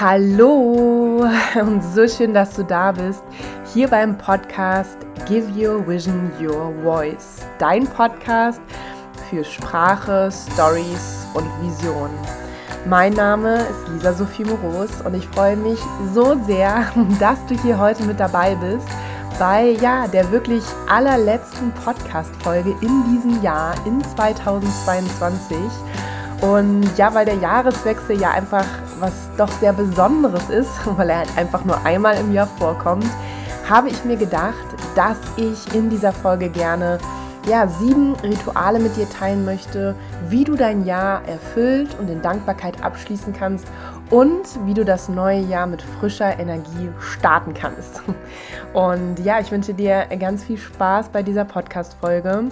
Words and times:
Hallo 0.00 1.26
und 1.60 1.82
so 1.82 2.06
schön, 2.06 2.32
dass 2.32 2.54
du 2.54 2.62
da 2.62 2.92
bist, 2.92 3.20
hier 3.74 3.88
beim 3.88 4.16
Podcast 4.16 4.96
Give 5.26 5.48
Your 5.50 5.84
Vision 5.88 6.30
Your 6.40 6.72
Voice, 6.84 7.44
dein 7.58 7.84
Podcast 7.84 8.60
für 9.28 9.42
Sprache, 9.42 10.30
Stories 10.30 11.26
und 11.34 11.46
Visionen. 11.60 12.16
Mein 12.86 13.14
Name 13.14 13.56
ist 13.56 13.88
Lisa 13.92 14.12
Sophie 14.12 14.44
Moros 14.44 15.00
und 15.04 15.14
ich 15.14 15.26
freue 15.26 15.56
mich 15.56 15.80
so 16.14 16.40
sehr, 16.46 16.92
dass 17.18 17.44
du 17.46 17.60
hier 17.60 17.76
heute 17.76 18.04
mit 18.04 18.20
dabei 18.20 18.54
bist 18.54 18.86
bei 19.40 19.70
ja, 19.80 20.06
der 20.06 20.30
wirklich 20.30 20.62
allerletzten 20.88 21.72
Podcast-Folge 21.72 22.72
in 22.82 23.02
diesem 23.10 23.42
Jahr, 23.42 23.74
in 23.84 24.00
2022. 24.04 25.58
Und 26.40 26.88
ja, 26.96 27.12
weil 27.12 27.24
der 27.24 27.34
Jahreswechsel 27.34 28.20
ja 28.20 28.30
einfach 28.30 28.64
was 29.00 29.12
doch 29.36 29.50
sehr 29.50 29.72
Besonderes 29.72 30.48
ist, 30.50 30.70
weil 30.96 31.10
er 31.10 31.18
halt 31.18 31.36
einfach 31.36 31.64
nur 31.64 31.84
einmal 31.84 32.16
im 32.16 32.32
Jahr 32.32 32.48
vorkommt, 32.58 33.06
habe 33.68 33.88
ich 33.90 34.04
mir 34.04 34.16
gedacht, 34.16 34.54
dass 34.94 35.18
ich 35.36 35.74
in 35.74 35.90
dieser 35.90 36.12
Folge 36.12 36.48
gerne 36.48 36.98
ja, 37.46 37.66
sieben 37.66 38.14
Rituale 38.16 38.78
mit 38.78 38.96
dir 38.96 39.08
teilen 39.08 39.44
möchte, 39.44 39.94
wie 40.28 40.44
du 40.44 40.54
dein 40.54 40.84
Jahr 40.84 41.26
erfüllt 41.26 41.96
und 41.98 42.10
in 42.10 42.20
Dankbarkeit 42.20 42.82
abschließen 42.82 43.32
kannst 43.32 43.66
und 44.10 44.44
wie 44.66 44.74
du 44.74 44.84
das 44.84 45.08
neue 45.08 45.40
Jahr 45.40 45.66
mit 45.66 45.82
frischer 45.82 46.38
Energie 46.38 46.90
starten 47.00 47.54
kannst. 47.54 48.02
Und 48.72 49.18
ja, 49.20 49.40
ich 49.40 49.50
wünsche 49.50 49.74
dir 49.74 50.06
ganz 50.18 50.44
viel 50.44 50.58
Spaß 50.58 51.08
bei 51.08 51.22
dieser 51.22 51.44
Podcast-Folge. 51.44 52.50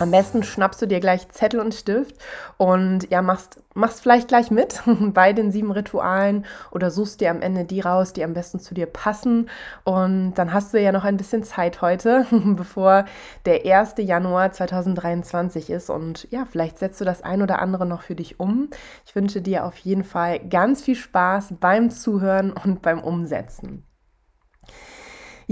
Am 0.00 0.10
besten 0.10 0.42
schnappst 0.42 0.80
du 0.80 0.86
dir 0.86 0.98
gleich 0.98 1.28
Zettel 1.28 1.60
und 1.60 1.74
Stift 1.74 2.16
und 2.56 3.10
ja, 3.10 3.20
machst, 3.20 3.62
machst 3.74 4.00
vielleicht 4.00 4.28
gleich 4.28 4.50
mit 4.50 4.82
bei 5.12 5.34
den 5.34 5.52
sieben 5.52 5.70
Ritualen 5.70 6.46
oder 6.70 6.90
suchst 6.90 7.20
dir 7.20 7.30
am 7.30 7.42
Ende 7.42 7.66
die 7.66 7.80
raus, 7.80 8.14
die 8.14 8.24
am 8.24 8.32
besten 8.32 8.60
zu 8.60 8.72
dir 8.72 8.86
passen. 8.86 9.50
Und 9.84 10.34
dann 10.34 10.54
hast 10.54 10.72
du 10.72 10.80
ja 10.80 10.90
noch 10.90 11.04
ein 11.04 11.18
bisschen 11.18 11.42
Zeit 11.42 11.82
heute, 11.82 12.24
bevor 12.30 13.04
der 13.44 13.66
1. 13.66 13.96
Januar 13.98 14.52
2023 14.52 15.68
ist. 15.68 15.90
Und 15.90 16.26
ja, 16.30 16.46
vielleicht 16.50 16.78
setzt 16.78 17.02
du 17.02 17.04
das 17.04 17.22
ein 17.22 17.42
oder 17.42 17.60
andere 17.60 17.84
noch 17.84 18.00
für 18.00 18.14
dich 18.14 18.40
um. 18.40 18.70
Ich 19.04 19.14
wünsche 19.14 19.42
dir 19.42 19.66
auf 19.66 19.76
jeden 19.76 20.04
Fall 20.04 20.38
ganz 20.38 20.80
viel 20.80 20.96
Spaß 20.96 21.54
beim 21.60 21.90
Zuhören 21.90 22.52
und 22.52 22.80
beim 22.80 23.00
Umsetzen. 23.00 23.84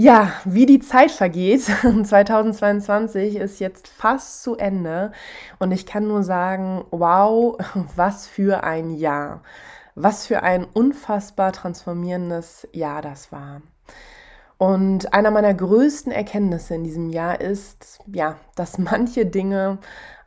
Ja, 0.01 0.31
wie 0.45 0.65
die 0.65 0.79
Zeit 0.79 1.11
vergeht. 1.11 1.61
2022 2.03 3.35
ist 3.35 3.59
jetzt 3.59 3.89
fast 3.89 4.43
zu 4.43 4.55
Ende 4.55 5.11
und 5.59 5.73
ich 5.73 5.85
kann 5.85 6.07
nur 6.07 6.23
sagen, 6.23 6.85
wow, 6.89 7.57
was 7.97 8.25
für 8.25 8.63
ein 8.63 8.91
Jahr. 8.91 9.41
Was 9.95 10.25
für 10.25 10.41
ein 10.41 10.63
unfassbar 10.63 11.51
transformierendes 11.51 12.65
Jahr 12.71 13.01
das 13.01 13.33
war. 13.33 13.61
Und 14.57 15.13
einer 15.13 15.31
meiner 15.31 15.53
größten 15.53 16.13
Erkenntnisse 16.13 16.75
in 16.75 16.85
diesem 16.85 17.09
Jahr 17.09 17.41
ist, 17.41 17.99
ja, 18.07 18.37
dass 18.55 18.77
manche 18.77 19.25
Dinge 19.25 19.79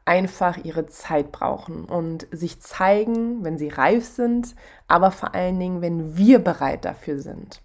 einfach 0.05 0.63
ihre 0.63 0.85
Zeit 0.85 1.33
brauchen 1.33 1.87
und 1.87 2.27
sich 2.31 2.61
zeigen, 2.61 3.43
wenn 3.43 3.57
sie 3.57 3.69
reif 3.71 4.05
sind, 4.05 4.55
aber 4.87 5.11
vor 5.11 5.35
allen 5.35 5.59
Dingen, 5.59 5.81
wenn 5.81 6.15
wir 6.19 6.41
bereit 6.41 6.85
dafür 6.85 7.21
sind. 7.21 7.63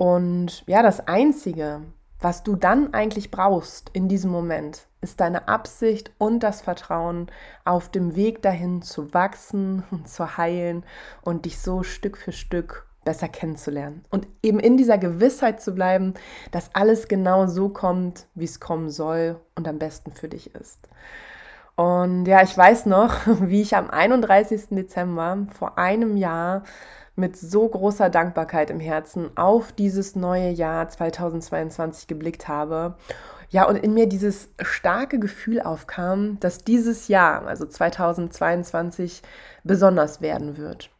Und 0.00 0.64
ja, 0.66 0.82
das 0.82 1.08
Einzige, 1.08 1.82
was 2.20 2.42
du 2.42 2.56
dann 2.56 2.94
eigentlich 2.94 3.30
brauchst 3.30 3.90
in 3.92 4.08
diesem 4.08 4.30
Moment, 4.30 4.86
ist 5.02 5.20
deine 5.20 5.46
Absicht 5.46 6.10
und 6.16 6.42
das 6.42 6.62
Vertrauen 6.62 7.26
auf 7.66 7.90
dem 7.90 8.16
Weg 8.16 8.40
dahin 8.40 8.80
zu 8.80 9.12
wachsen, 9.12 9.82
zu 10.06 10.38
heilen 10.38 10.84
und 11.20 11.44
dich 11.44 11.60
so 11.60 11.82
Stück 11.82 12.16
für 12.16 12.32
Stück 12.32 12.86
besser 13.04 13.28
kennenzulernen. 13.28 14.06
Und 14.08 14.26
eben 14.42 14.58
in 14.58 14.78
dieser 14.78 14.96
Gewissheit 14.96 15.60
zu 15.60 15.74
bleiben, 15.74 16.14
dass 16.50 16.74
alles 16.74 17.06
genau 17.06 17.46
so 17.46 17.68
kommt, 17.68 18.26
wie 18.34 18.46
es 18.46 18.58
kommen 18.58 18.88
soll 18.88 19.38
und 19.54 19.68
am 19.68 19.78
besten 19.78 20.12
für 20.12 20.30
dich 20.30 20.54
ist. 20.54 20.88
Und 21.76 22.24
ja, 22.24 22.42
ich 22.42 22.56
weiß 22.56 22.86
noch, 22.86 23.14
wie 23.26 23.60
ich 23.60 23.76
am 23.76 23.90
31. 23.90 24.68
Dezember 24.70 25.46
vor 25.58 25.76
einem 25.76 26.16
Jahr 26.16 26.64
mit 27.16 27.36
so 27.36 27.68
großer 27.68 28.10
Dankbarkeit 28.10 28.70
im 28.70 28.80
Herzen 28.80 29.36
auf 29.36 29.72
dieses 29.72 30.16
neue 30.16 30.50
Jahr 30.50 30.88
2022 30.88 32.06
geblickt 32.06 32.48
habe. 32.48 32.96
Ja, 33.50 33.64
und 33.64 33.76
in 33.76 33.94
mir 33.94 34.08
dieses 34.08 34.48
starke 34.60 35.18
Gefühl 35.18 35.60
aufkam, 35.60 36.38
dass 36.40 36.64
dieses 36.64 37.08
Jahr, 37.08 37.46
also 37.46 37.66
2022, 37.66 39.22
besonders 39.64 40.20
werden 40.20 40.56
wird. 40.56 40.90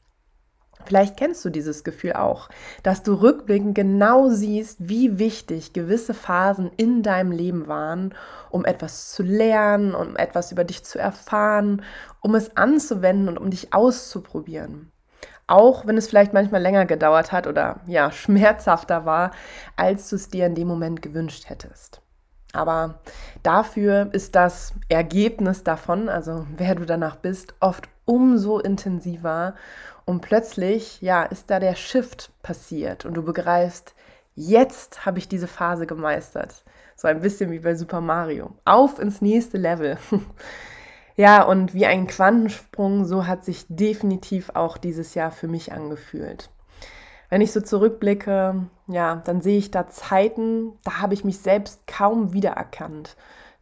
Vielleicht 0.84 1.16
kennst 1.16 1.44
du 1.44 1.50
dieses 1.50 1.84
Gefühl 1.84 2.14
auch, 2.14 2.48
dass 2.82 3.02
du 3.02 3.14
rückblickend 3.14 3.74
genau 3.74 4.30
siehst, 4.30 4.76
wie 4.80 5.18
wichtig 5.18 5.72
gewisse 5.74 6.14
Phasen 6.14 6.70
in 6.76 7.02
deinem 7.02 7.32
Leben 7.32 7.68
waren, 7.68 8.14
um 8.48 8.64
etwas 8.64 9.12
zu 9.12 9.22
lernen, 9.22 9.94
um 9.94 10.16
etwas 10.16 10.52
über 10.52 10.64
dich 10.64 10.82
zu 10.82 10.98
erfahren, 10.98 11.82
um 12.20 12.34
es 12.34 12.56
anzuwenden 12.56 13.28
und 13.28 13.38
um 13.38 13.50
dich 13.50 13.72
auszuprobieren 13.74 14.90
auch 15.50 15.86
wenn 15.86 15.96
es 15.96 16.08
vielleicht 16.08 16.32
manchmal 16.32 16.62
länger 16.62 16.86
gedauert 16.86 17.32
hat 17.32 17.46
oder 17.46 17.80
ja, 17.86 18.12
schmerzhafter 18.12 19.04
war, 19.04 19.32
als 19.76 20.08
du 20.08 20.16
es 20.16 20.28
dir 20.28 20.46
in 20.46 20.54
dem 20.54 20.68
Moment 20.68 21.02
gewünscht 21.02 21.48
hättest. 21.48 22.00
Aber 22.52 23.00
dafür 23.42 24.08
ist 24.12 24.34
das 24.34 24.74
Ergebnis 24.88 25.62
davon, 25.62 26.08
also 26.08 26.46
wer 26.56 26.74
du 26.74 26.84
danach 26.84 27.16
bist, 27.16 27.54
oft 27.60 27.88
umso 28.04 28.58
intensiver 28.58 29.54
und 30.04 30.20
plötzlich, 30.20 31.00
ja, 31.00 31.22
ist 31.22 31.50
da 31.50 31.60
der 31.60 31.76
Shift 31.76 32.32
passiert 32.42 33.04
und 33.04 33.14
du 33.14 33.22
begreifst, 33.22 33.94
jetzt 34.34 35.06
habe 35.06 35.18
ich 35.18 35.28
diese 35.28 35.46
Phase 35.46 35.86
gemeistert. 35.86 36.64
So 36.96 37.08
ein 37.08 37.20
bisschen 37.20 37.50
wie 37.50 37.60
bei 37.60 37.74
Super 37.74 38.00
Mario. 38.00 38.52
Auf 38.64 38.98
ins 38.98 39.20
nächste 39.20 39.58
Level. 39.58 39.98
Ja, 41.16 41.42
und 41.42 41.74
wie 41.74 41.86
ein 41.86 42.06
Quantensprung, 42.06 43.04
so 43.04 43.26
hat 43.26 43.44
sich 43.44 43.66
definitiv 43.68 44.50
auch 44.54 44.76
dieses 44.76 45.14
Jahr 45.14 45.30
für 45.30 45.48
mich 45.48 45.72
angefühlt. 45.72 46.50
Wenn 47.28 47.40
ich 47.40 47.52
so 47.52 47.60
zurückblicke, 47.60 48.66
ja, 48.88 49.22
dann 49.24 49.40
sehe 49.40 49.58
ich 49.58 49.70
da 49.70 49.88
Zeiten, 49.88 50.72
da 50.84 51.00
habe 51.00 51.14
ich 51.14 51.24
mich 51.24 51.38
selbst 51.38 51.86
kaum 51.86 52.32
wiedererkannt. 52.32 53.16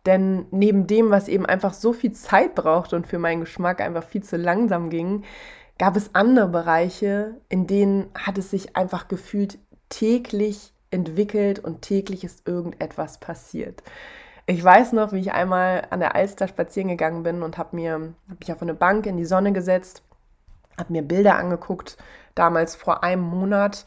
Denn 0.06 0.46
neben 0.50 0.86
dem, 0.86 1.10
was 1.10 1.28
eben 1.28 1.44
einfach 1.44 1.74
so 1.74 1.92
viel 1.92 2.12
Zeit 2.12 2.54
braucht 2.54 2.94
und 2.94 3.06
für 3.06 3.18
meinen 3.18 3.40
Geschmack 3.40 3.80
einfach 3.80 4.04
viel 4.04 4.22
zu 4.22 4.36
langsam 4.36 4.88
ging, 4.88 5.24
gab 5.78 5.96
es 5.96 6.14
andere 6.14 6.48
Bereiche, 6.48 7.36
in 7.48 7.66
denen 7.66 8.06
hat 8.14 8.38
es 8.38 8.50
sich 8.50 8.74
einfach 8.74 9.08
gefühlt 9.08 9.58
täglich 9.90 10.72
entwickelt 10.90 11.58
und 11.58 11.82
täglich 11.82 12.24
ist 12.24 12.48
irgendetwas 12.48 13.18
passiert. 13.20 13.82
Ich 14.50 14.64
weiß 14.64 14.94
noch, 14.94 15.12
wie 15.12 15.20
ich 15.20 15.32
einmal 15.32 15.82
an 15.90 16.00
der 16.00 16.14
Alster 16.14 16.48
spazieren 16.48 16.88
gegangen 16.88 17.22
bin 17.22 17.42
und 17.42 17.58
habe 17.58 17.76
mir 17.76 18.14
hab 18.30 18.40
mich 18.40 18.50
auf 18.50 18.62
eine 18.62 18.72
Bank 18.72 19.04
in 19.04 19.18
die 19.18 19.26
Sonne 19.26 19.52
gesetzt, 19.52 20.02
habe 20.78 20.90
mir 20.90 21.02
Bilder 21.02 21.36
angeguckt, 21.36 21.98
damals 22.34 22.74
vor 22.74 23.04
einem 23.04 23.20
Monat 23.20 23.84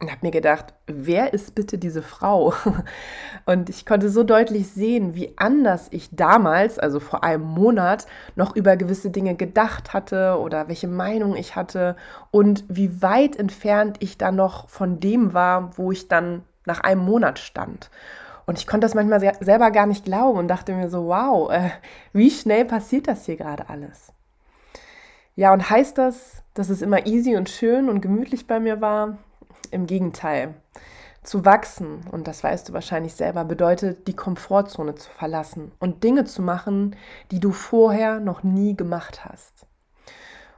und 0.00 0.10
habe 0.10 0.24
mir 0.24 0.30
gedacht, 0.30 0.72
wer 0.86 1.34
ist 1.34 1.54
bitte 1.54 1.76
diese 1.76 2.00
Frau? 2.00 2.54
Und 3.46 3.68
ich 3.68 3.84
konnte 3.84 4.08
so 4.10 4.22
deutlich 4.22 4.68
sehen, 4.68 5.14
wie 5.14 5.34
anders 5.36 5.88
ich 5.90 6.14
damals, 6.14 6.78
also 6.78 7.00
vor 7.00 7.24
einem 7.24 7.42
Monat, 7.42 8.06
noch 8.36 8.54
über 8.54 8.76
gewisse 8.76 9.10
Dinge 9.10 9.34
gedacht 9.34 9.92
hatte 9.92 10.38
oder 10.38 10.68
welche 10.68 10.88
Meinung 10.88 11.34
ich 11.34 11.56
hatte 11.56 11.96
und 12.30 12.64
wie 12.68 13.02
weit 13.02 13.36
entfernt 13.36 13.96
ich 13.98 14.16
da 14.16 14.30
noch 14.30 14.68
von 14.68 15.00
dem 15.00 15.34
war, 15.34 15.76
wo 15.76 15.90
ich 15.90 16.08
dann 16.08 16.44
nach 16.64 16.80
einem 16.80 17.04
Monat 17.04 17.40
stand. 17.40 17.90
Und 18.48 18.58
ich 18.58 18.66
konnte 18.66 18.86
das 18.86 18.94
manchmal 18.94 19.20
selber 19.40 19.70
gar 19.70 19.84
nicht 19.84 20.06
glauben 20.06 20.38
und 20.38 20.48
dachte 20.48 20.72
mir 20.72 20.88
so, 20.88 21.08
wow, 21.08 21.50
äh, 21.52 21.68
wie 22.14 22.30
schnell 22.30 22.64
passiert 22.64 23.06
das 23.06 23.26
hier 23.26 23.36
gerade 23.36 23.68
alles? 23.68 24.10
Ja, 25.36 25.52
und 25.52 25.68
heißt 25.68 25.98
das, 25.98 26.42
dass 26.54 26.70
es 26.70 26.80
immer 26.80 27.04
easy 27.04 27.36
und 27.36 27.50
schön 27.50 27.90
und 27.90 28.00
gemütlich 28.00 28.46
bei 28.46 28.58
mir 28.58 28.80
war? 28.80 29.18
Im 29.70 29.86
Gegenteil. 29.86 30.54
Zu 31.22 31.44
wachsen, 31.44 32.00
und 32.10 32.26
das 32.26 32.42
weißt 32.42 32.70
du 32.70 32.72
wahrscheinlich 32.72 33.12
selber, 33.12 33.44
bedeutet, 33.44 34.08
die 34.08 34.16
Komfortzone 34.16 34.94
zu 34.94 35.10
verlassen 35.10 35.72
und 35.78 36.02
Dinge 36.02 36.24
zu 36.24 36.40
machen, 36.40 36.96
die 37.30 37.40
du 37.40 37.52
vorher 37.52 38.18
noch 38.18 38.44
nie 38.44 38.74
gemacht 38.74 39.26
hast. 39.26 39.66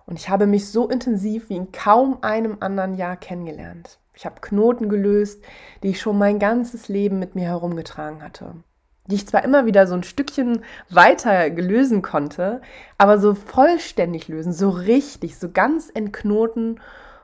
Und 0.07 0.17
ich 0.17 0.29
habe 0.29 0.47
mich 0.47 0.69
so 0.69 0.89
intensiv 0.89 1.49
wie 1.49 1.57
in 1.57 1.73
kaum 1.73 2.19
einem 2.23 2.59
anderen 2.61 2.95
Jahr 2.95 3.17
kennengelernt. 3.17 3.99
Ich 4.21 4.27
habe 4.27 4.43
Knoten 4.43 4.91
gelöst, 4.91 5.43
die 5.83 5.89
ich 5.89 6.01
schon 6.03 6.19
mein 6.19 6.39
ganzes 6.39 6.89
Leben 6.89 7.19
mit 7.19 7.37
mir 7.37 7.47
herumgetragen 7.47 8.23
hatte. 8.23 8.53
Die 9.07 9.15
ich 9.15 9.27
zwar 9.27 9.43
immer 9.45 9.65
wieder 9.65 9.87
so 9.87 9.95
ein 9.95 10.03
Stückchen 10.03 10.63
weiter 10.91 11.49
lösen 11.49 12.03
konnte, 12.03 12.61
aber 12.99 13.19
so 13.19 13.35
vollständig 13.35 14.29
lösen, 14.29 14.53
so 14.53 14.69
richtig, 14.69 15.39
so 15.39 15.51
ganz 15.51 15.91
entknoten 15.95 16.81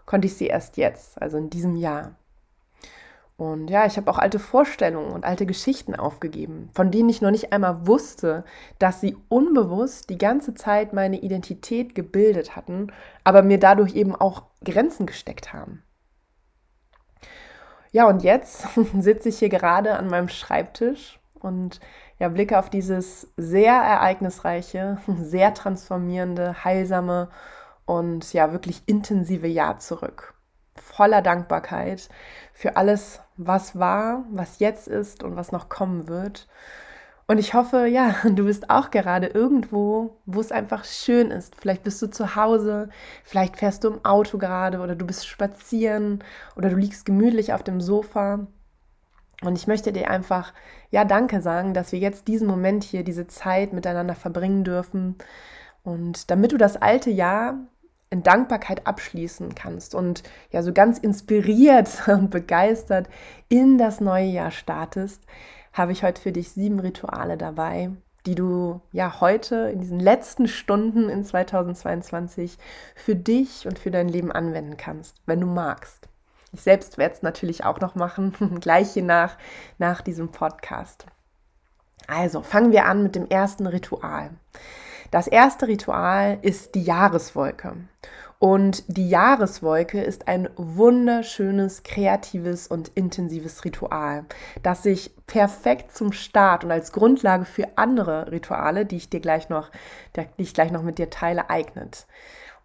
konnte 0.06 0.26
ich 0.26 0.36
sie 0.36 0.46
erst 0.46 0.78
jetzt, 0.78 1.20
also 1.20 1.36
in 1.36 1.50
diesem 1.50 1.76
Jahr. 1.76 2.16
Und 3.36 3.68
ja, 3.68 3.84
ich 3.84 3.98
habe 3.98 4.10
auch 4.10 4.16
alte 4.16 4.38
Vorstellungen 4.38 5.12
und 5.12 5.26
alte 5.26 5.44
Geschichten 5.44 5.96
aufgegeben, 5.96 6.70
von 6.72 6.90
denen 6.90 7.10
ich 7.10 7.20
noch 7.20 7.30
nicht 7.30 7.52
einmal 7.52 7.86
wusste, 7.86 8.42
dass 8.78 9.02
sie 9.02 9.18
unbewusst 9.28 10.08
die 10.08 10.16
ganze 10.16 10.54
Zeit 10.54 10.94
meine 10.94 11.20
Identität 11.20 11.94
gebildet 11.94 12.56
hatten, 12.56 12.90
aber 13.22 13.42
mir 13.42 13.60
dadurch 13.60 13.94
eben 13.94 14.16
auch 14.16 14.44
Grenzen 14.64 15.04
gesteckt 15.04 15.52
haben. 15.52 15.82
Ja, 17.96 18.06
und 18.08 18.22
jetzt 18.22 18.66
sitze 19.00 19.30
ich 19.30 19.38
hier 19.38 19.48
gerade 19.48 19.96
an 19.96 20.08
meinem 20.08 20.28
Schreibtisch 20.28 21.18
und 21.32 21.80
ja, 22.18 22.28
blicke 22.28 22.58
auf 22.58 22.68
dieses 22.68 23.32
sehr 23.38 23.72
ereignisreiche, 23.72 24.98
sehr 25.16 25.54
transformierende, 25.54 26.62
heilsame 26.62 27.30
und 27.86 28.34
ja, 28.34 28.52
wirklich 28.52 28.82
intensive 28.84 29.46
Jahr 29.46 29.78
zurück. 29.78 30.34
Voller 30.74 31.22
Dankbarkeit 31.22 32.10
für 32.52 32.76
alles, 32.76 33.22
was 33.38 33.78
war, 33.78 34.26
was 34.30 34.58
jetzt 34.58 34.88
ist 34.88 35.22
und 35.22 35.36
was 35.36 35.50
noch 35.50 35.70
kommen 35.70 36.06
wird. 36.06 36.48
Und 37.28 37.38
ich 37.38 37.54
hoffe, 37.54 37.86
ja, 37.86 38.14
du 38.24 38.44
bist 38.44 38.70
auch 38.70 38.90
gerade 38.90 39.26
irgendwo, 39.26 40.16
wo 40.26 40.40
es 40.40 40.52
einfach 40.52 40.84
schön 40.84 41.30
ist. 41.30 41.56
Vielleicht 41.56 41.82
bist 41.82 42.00
du 42.02 42.06
zu 42.08 42.36
Hause, 42.36 42.88
vielleicht 43.24 43.56
fährst 43.56 43.84
du 43.84 43.88
im 43.88 44.04
Auto 44.04 44.38
gerade 44.38 44.80
oder 44.80 44.94
du 44.94 45.06
bist 45.06 45.26
spazieren 45.26 46.22
oder 46.56 46.70
du 46.70 46.76
liegst 46.76 47.04
gemütlich 47.04 47.52
auf 47.52 47.62
dem 47.62 47.80
Sofa. 47.80 48.46
Und 49.42 49.58
ich 49.58 49.66
möchte 49.66 49.92
dir 49.92 50.10
einfach, 50.10 50.54
ja, 50.90 51.04
danke 51.04 51.42
sagen, 51.42 51.74
dass 51.74 51.92
wir 51.92 51.98
jetzt 51.98 52.26
diesen 52.28 52.48
Moment 52.48 52.84
hier, 52.84 53.04
diese 53.04 53.26
Zeit 53.26 53.72
miteinander 53.72 54.14
verbringen 54.14 54.64
dürfen. 54.64 55.16
Und 55.82 56.30
damit 56.30 56.52
du 56.52 56.56
das 56.56 56.76
alte 56.76 57.10
Jahr 57.10 57.58
in 58.08 58.22
Dankbarkeit 58.22 58.86
abschließen 58.86 59.54
kannst 59.54 59.94
und 59.94 60.22
ja 60.52 60.62
so 60.62 60.72
ganz 60.72 60.98
inspiriert 60.98 61.88
und 62.08 62.30
begeistert 62.30 63.08
in 63.48 63.78
das 63.78 64.00
neue 64.00 64.26
Jahr 64.26 64.52
startest, 64.52 65.22
habe 65.76 65.92
ich 65.92 66.02
heute 66.02 66.22
für 66.22 66.32
dich 66.32 66.50
sieben 66.50 66.80
Rituale 66.80 67.36
dabei, 67.36 67.90
die 68.24 68.34
du 68.34 68.80
ja 68.92 69.20
heute 69.20 69.70
in 69.72 69.80
diesen 69.80 70.00
letzten 70.00 70.48
Stunden 70.48 71.10
in 71.10 71.22
2022 71.22 72.56
für 72.94 73.14
dich 73.14 73.66
und 73.66 73.78
für 73.78 73.90
dein 73.90 74.08
Leben 74.08 74.32
anwenden 74.32 74.78
kannst, 74.78 75.16
wenn 75.26 75.40
du 75.40 75.46
magst. 75.46 76.08
Ich 76.52 76.62
selbst 76.62 76.96
werde 76.96 77.14
es 77.14 77.22
natürlich 77.22 77.64
auch 77.64 77.80
noch 77.80 77.94
machen, 77.94 78.32
gleich 78.60 78.92
hier 78.92 79.04
nach, 79.04 79.36
nach 79.78 80.00
diesem 80.00 80.30
Podcast. 80.30 81.06
Also 82.08 82.40
fangen 82.40 82.72
wir 82.72 82.86
an 82.86 83.02
mit 83.02 83.14
dem 83.14 83.28
ersten 83.28 83.66
Ritual. 83.66 84.30
Das 85.10 85.26
erste 85.26 85.68
Ritual 85.68 86.38
ist 86.42 86.74
die 86.74 86.82
Jahreswolke. 86.82 87.74
Und 88.38 88.84
die 88.88 89.08
Jahreswolke 89.08 90.02
ist 90.02 90.28
ein 90.28 90.50
wunderschönes, 90.56 91.84
kreatives 91.84 92.66
und 92.66 92.88
intensives 92.88 93.64
Ritual, 93.64 94.26
das 94.62 94.82
sich 94.82 95.10
perfekt 95.26 95.96
zum 95.96 96.12
Start 96.12 96.62
und 96.62 96.70
als 96.70 96.92
Grundlage 96.92 97.46
für 97.46 97.66
andere 97.76 98.30
Rituale, 98.30 98.84
die 98.84 98.96
ich 98.96 99.08
dir 99.08 99.20
gleich 99.20 99.48
noch, 99.48 99.70
die 100.16 100.42
ich 100.42 100.52
gleich 100.52 100.70
noch 100.70 100.82
mit 100.82 100.98
dir 100.98 101.08
teile, 101.08 101.48
eignet. 101.48 102.06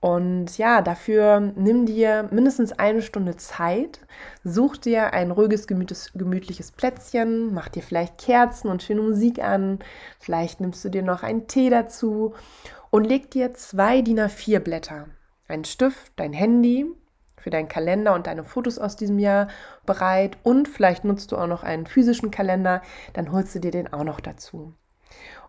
Und 0.02 0.58
ja, 0.58 0.82
dafür 0.82 1.40
nimm 1.40 1.86
dir 1.86 2.28
mindestens 2.32 2.72
eine 2.74 3.04
Stunde 3.04 3.38
Zeit, 3.38 4.00
such 4.44 4.78
dir 4.78 5.14
ein 5.14 5.30
ruhiges, 5.30 5.68
gemütliches 5.68 6.72
Plätzchen, 6.72 7.54
mach 7.54 7.70
dir 7.70 7.84
vielleicht 7.84 8.18
Kerzen 8.18 8.70
und 8.70 8.82
schöne 8.82 9.04
Musik 9.04 9.44
an, 9.44 9.78
vielleicht 10.20 10.60
nimmst 10.60 10.84
du 10.84 10.90
dir 10.90 11.04
noch 11.04 11.22
einen 11.22 11.48
Tee 11.48 11.70
dazu. 11.70 12.34
Und 12.90 13.06
leg 13.06 13.30
dir 13.30 13.54
zwei 13.54 14.02
DIN 14.02 14.20
A4 14.20 14.60
Blätter, 14.60 15.08
einen 15.48 15.66
Stift, 15.66 16.12
dein 16.16 16.34
Handy 16.34 16.88
für 17.38 17.52
deinen 17.52 17.68
Kalender 17.68 18.16
und 18.16 18.26
deine 18.26 18.44
Fotos 18.44 18.80
aus 18.80 18.96
diesem 18.96 19.20
Jahr 19.20 19.50
bereit. 19.86 20.38
Und 20.42 20.68
vielleicht 20.68 21.06
nutzt 21.06 21.32
du 21.32 21.38
auch 21.38 21.48
noch 21.48 21.64
einen 21.64 21.86
physischen 21.86 22.32
Kalender, 22.32 22.82
dann 23.14 23.32
holst 23.32 23.54
du 23.54 23.60
dir 23.60 23.72
den 23.72 23.94
auch 23.94 24.04
noch 24.04 24.20
dazu. 24.20 24.74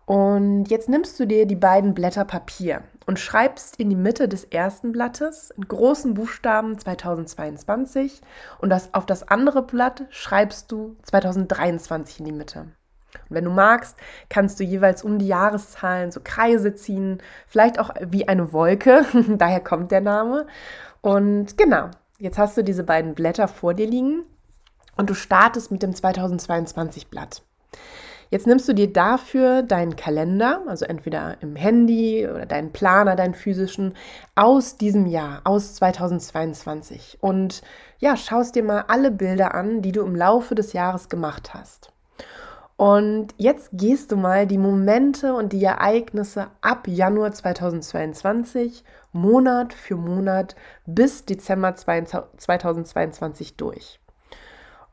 Und 0.05 0.65
jetzt 0.65 0.89
nimmst 0.89 1.19
du 1.19 1.25
dir 1.25 1.45
die 1.45 1.55
beiden 1.55 1.93
Blätter 1.93 2.25
Papier 2.25 2.83
und 3.05 3.19
schreibst 3.19 3.77
in 3.79 3.89
die 3.89 3.95
Mitte 3.95 4.27
des 4.27 4.43
ersten 4.43 4.91
Blattes 4.91 5.51
in 5.51 5.67
großen 5.67 6.13
Buchstaben 6.13 6.77
2022 6.77 8.21
und 8.59 8.69
das, 8.69 8.93
auf 8.93 9.05
das 9.05 9.27
andere 9.27 9.63
Blatt 9.63 10.03
schreibst 10.09 10.71
du 10.71 10.97
2023 11.03 12.19
in 12.19 12.25
die 12.25 12.31
Mitte. 12.31 12.59
Und 13.29 13.35
wenn 13.35 13.45
du 13.45 13.51
magst, 13.51 13.95
kannst 14.29 14.59
du 14.59 14.63
jeweils 14.63 15.03
um 15.03 15.19
die 15.19 15.27
Jahreszahlen 15.27 16.11
so 16.11 16.19
Kreise 16.23 16.73
ziehen, 16.73 17.21
vielleicht 17.47 17.79
auch 17.79 17.91
wie 18.01 18.27
eine 18.27 18.51
Wolke, 18.51 19.05
daher 19.37 19.61
kommt 19.61 19.91
der 19.91 20.01
Name. 20.01 20.47
Und 21.01 21.57
genau, 21.57 21.91
jetzt 22.17 22.37
hast 22.37 22.57
du 22.57 22.63
diese 22.63 22.83
beiden 22.83 23.13
Blätter 23.13 23.47
vor 23.47 23.73
dir 23.73 23.87
liegen 23.87 24.23
und 24.97 25.09
du 25.09 25.13
startest 25.13 25.71
mit 25.71 25.83
dem 25.83 25.93
2022 25.95 27.07
Blatt. 27.09 27.43
Jetzt 28.33 28.47
nimmst 28.47 28.67
du 28.67 28.73
dir 28.73 28.91
dafür 28.91 29.61
deinen 29.61 29.95
Kalender, 29.95 30.63
also 30.65 30.85
entweder 30.85 31.37
im 31.41 31.55
Handy 31.55 32.27
oder 32.27 32.47
deinen 32.47 32.71
Planer, 32.71 33.15
deinen 33.15 33.35
physischen, 33.35 33.93
aus 34.33 34.75
diesem 34.75 35.05
Jahr, 35.05 35.41
aus 35.43 35.75
2022 35.75 37.19
und 37.21 37.61
ja, 37.99 38.17
schaust 38.17 38.55
dir 38.55 38.63
mal 38.63 38.85
alle 38.87 39.11
Bilder 39.11 39.53
an, 39.53 39.83
die 39.83 39.91
du 39.91 40.01
im 40.01 40.15
Laufe 40.15 40.55
des 40.55 40.73
Jahres 40.73 41.09
gemacht 41.09 41.53
hast. 41.53 41.93
Und 42.75 43.35
jetzt 43.37 43.69
gehst 43.73 44.11
du 44.11 44.15
mal 44.15 44.47
die 44.47 44.57
Momente 44.57 45.35
und 45.35 45.53
die 45.53 45.63
Ereignisse 45.63 46.47
ab 46.61 46.87
Januar 46.87 47.33
2022 47.33 48.83
Monat 49.11 49.73
für 49.75 49.95
Monat 49.95 50.55
bis 50.87 51.25
Dezember 51.25 51.75
2022 51.75 53.57
durch. 53.57 53.99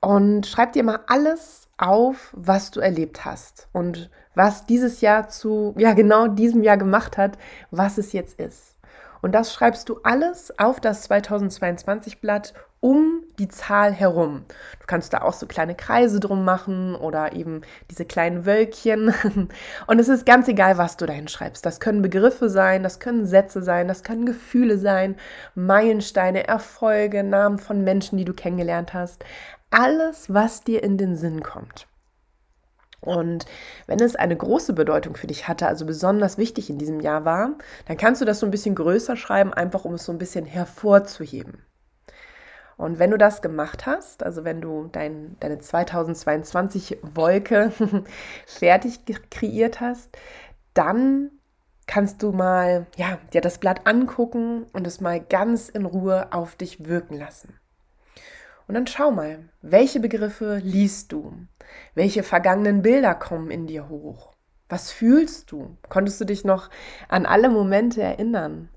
Und 0.03 0.47
schreib 0.47 0.75
dir 0.75 0.85
mal 0.85 1.01
alles 1.07 1.70
auf, 1.81 2.31
was 2.33 2.71
du 2.71 2.81
erlebt 2.81 3.25
hast 3.25 3.69
und 3.73 4.11
was 4.35 4.67
dieses 4.67 5.01
Jahr 5.01 5.29
zu, 5.29 5.75
ja, 5.77 5.95
genau 5.95 6.29
diesem 6.29 6.63
Jahr 6.63 6.77
gemacht 6.77 7.17
hat, 7.19 7.39
was 7.71 7.99
es 7.99 8.13
jetzt 8.13 8.39
ist. 8.39 8.77
Und 9.23 9.33
das 9.33 9.53
schreibst 9.53 9.89
du 9.89 10.01
alles 10.03 10.59
auf 10.59 10.81
das 10.81 11.03
2022 11.03 12.21
Blatt 12.21 12.55
um 12.81 13.23
die 13.39 13.49
Zahl 13.49 13.93
herum. 13.93 14.45
Du 14.81 14.87
kannst 14.87 15.13
da 15.13 15.21
auch 15.21 15.35
so 15.35 15.47
kleine 15.47 15.75
Kreise 15.75 16.19
drum 16.19 16.47
machen 16.47 16.95
oder 16.95 17.35
eben 17.35 17.61
diese 17.91 18.07
kleinen 18.07 18.47
Wölkchen. 18.47 19.13
Und 19.87 19.99
es 19.99 20.09
ist 20.09 20.25
ganz 20.25 20.49
egal, 20.49 20.79
was 20.79 20.97
du 20.97 21.05
da 21.05 21.13
hinschreibst. 21.13 21.65
Das 21.65 21.81
können 21.81 22.01
Begriffe 22.01 22.49
sein, 22.49 22.83
das 22.83 22.99
können 22.99 23.27
Sätze 23.27 23.63
sein, 23.63 23.87
das 23.87 24.03
können 24.03 24.25
Gefühle 24.25 24.79
sein, 24.79 25.17
Meilensteine, 25.55 26.49
Erfolge, 26.49 27.23
Namen 27.23 27.59
von 27.59 27.85
Menschen, 27.85 28.17
die 28.17 28.25
du 28.25 28.33
kennengelernt 28.33 28.95
hast 28.95 29.25
alles, 29.71 30.33
was 30.33 30.63
dir 30.63 30.83
in 30.83 30.99
den 30.99 31.17
Sinn 31.17 31.43
kommt. 31.43 31.87
Und 33.01 33.47
wenn 33.87 34.01
es 34.01 34.15
eine 34.15 34.37
große 34.37 34.75
Bedeutung 34.75 35.17
für 35.17 35.27
dich 35.27 35.49
hatte, 35.49 35.67
also 35.67 35.87
besonders 35.87 36.37
wichtig 36.37 36.69
in 36.69 36.79
diesem 36.79 37.01
Jahr 37.01 37.25
war, 37.25 37.53
dann 37.87 37.97
kannst 37.97 38.21
du 38.21 38.27
das 38.27 38.41
so 38.41 38.47
ein 38.47 38.51
bisschen 38.51 38.75
größer 38.75 39.17
schreiben, 39.17 39.55
einfach 39.55 39.85
um 39.85 39.95
es 39.95 40.05
so 40.05 40.13
ein 40.13 40.19
bisschen 40.19 40.45
hervorzuheben. 40.45 41.65
Und 42.77 42.99
wenn 42.99 43.11
du 43.11 43.19
das 43.19 43.43
gemacht 43.43 43.85
hast, 43.87 44.23
also 44.23 44.45
wenn 44.45 44.61
du 44.61 44.89
dein, 44.91 45.37
deine 45.41 45.59
2022 45.59 46.99
Wolke 47.03 47.73
fertig 48.47 49.01
kreiert 49.31 49.81
hast, 49.81 50.17
dann 50.73 51.31
kannst 51.87 52.23
du 52.23 52.33
mal 52.33 52.87
ja, 52.97 53.19
dir 53.33 53.41
das 53.41 53.59
Blatt 53.59 53.87
angucken 53.87 54.65
und 54.73 54.87
es 54.87 55.01
mal 55.01 55.21
ganz 55.21 55.69
in 55.69 55.85
Ruhe 55.85 56.33
auf 56.33 56.57
dich 56.57 56.87
wirken 56.87 57.19
lassen. 57.19 57.60
Und 58.71 58.75
dann 58.75 58.87
schau 58.87 59.11
mal, 59.11 59.49
welche 59.63 59.99
Begriffe 59.99 60.61
liest 60.63 61.11
du? 61.11 61.33
Welche 61.97 62.23
vergangenen 62.23 62.83
Bilder 62.83 63.17
kommen 63.17 63.51
in 63.51 63.67
dir 63.67 63.89
hoch? 63.89 64.31
Was 64.69 64.93
fühlst 64.93 65.51
du? 65.51 65.77
Konntest 65.89 66.21
du 66.21 66.25
dich 66.25 66.45
noch 66.45 66.71
an 67.09 67.27
alle 67.27 67.49
Momente 67.49 68.01
erinnern? 68.01 68.69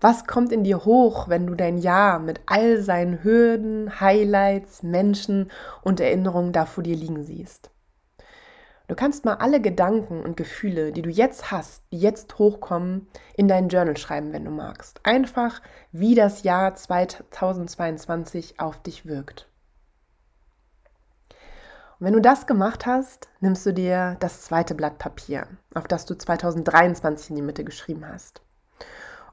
Was 0.00 0.26
kommt 0.26 0.52
in 0.52 0.64
dir 0.64 0.86
hoch, 0.86 1.28
wenn 1.28 1.46
du 1.46 1.54
dein 1.54 1.76
Jahr 1.76 2.18
mit 2.18 2.40
all 2.46 2.80
seinen 2.80 3.22
Hürden, 3.22 4.00
Highlights, 4.00 4.82
Menschen 4.82 5.50
und 5.82 6.00
Erinnerungen 6.00 6.52
da 6.52 6.64
vor 6.64 6.82
dir 6.82 6.96
liegen 6.96 7.24
siehst? 7.24 7.73
Du 8.86 8.94
kannst 8.94 9.24
mal 9.24 9.36
alle 9.36 9.62
Gedanken 9.62 10.22
und 10.22 10.36
Gefühle, 10.36 10.92
die 10.92 11.00
du 11.00 11.08
jetzt 11.08 11.50
hast, 11.50 11.82
die 11.90 11.98
jetzt 11.98 12.38
hochkommen, 12.38 13.08
in 13.34 13.48
dein 13.48 13.70
Journal 13.70 13.96
schreiben, 13.96 14.34
wenn 14.34 14.44
du 14.44 14.50
magst. 14.50 15.00
Einfach, 15.04 15.62
wie 15.90 16.14
das 16.14 16.42
Jahr 16.42 16.74
2022 16.74 18.60
auf 18.60 18.82
dich 18.82 19.06
wirkt. 19.06 19.48
Und 21.98 22.06
wenn 22.06 22.12
du 22.12 22.20
das 22.20 22.46
gemacht 22.46 22.84
hast, 22.84 23.30
nimmst 23.40 23.64
du 23.64 23.72
dir 23.72 24.18
das 24.20 24.42
zweite 24.42 24.74
Blatt 24.74 24.98
Papier, 24.98 25.46
auf 25.74 25.88
das 25.88 26.04
du 26.04 26.14
2023 26.14 27.30
in 27.30 27.36
die 27.36 27.42
Mitte 27.42 27.64
geschrieben 27.64 28.06
hast. 28.06 28.42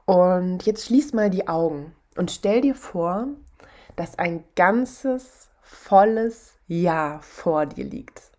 Und 0.06 0.64
jetzt 0.64 0.86
schließ 0.86 1.12
mal 1.12 1.28
die 1.28 1.46
Augen 1.46 1.94
und 2.16 2.30
stell 2.30 2.62
dir 2.62 2.74
vor, 2.74 3.26
dass 3.96 4.18
ein 4.18 4.44
ganzes, 4.56 5.50
volles 5.60 6.54
Jahr 6.68 7.20
vor 7.20 7.66
dir 7.66 7.84
liegt 7.84 8.31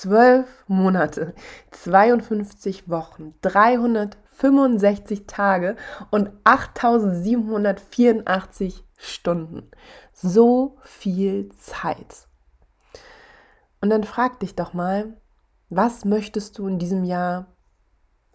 zwölf 0.00 0.64
Monate, 0.66 1.34
52 1.70 2.88
Wochen, 2.88 3.34
365 3.42 5.26
Tage 5.26 5.76
und 6.10 6.30
8784 6.44 8.84
Stunden. 8.96 9.70
So 10.12 10.78
viel 10.82 11.50
Zeit. 11.52 12.26
Und 13.80 13.90
dann 13.90 14.04
frag 14.04 14.40
dich 14.40 14.54
doch 14.54 14.72
mal, 14.72 15.20
was 15.68 16.04
möchtest 16.04 16.58
du 16.58 16.66
in 16.66 16.78
diesem 16.78 17.04
Jahr 17.04 17.46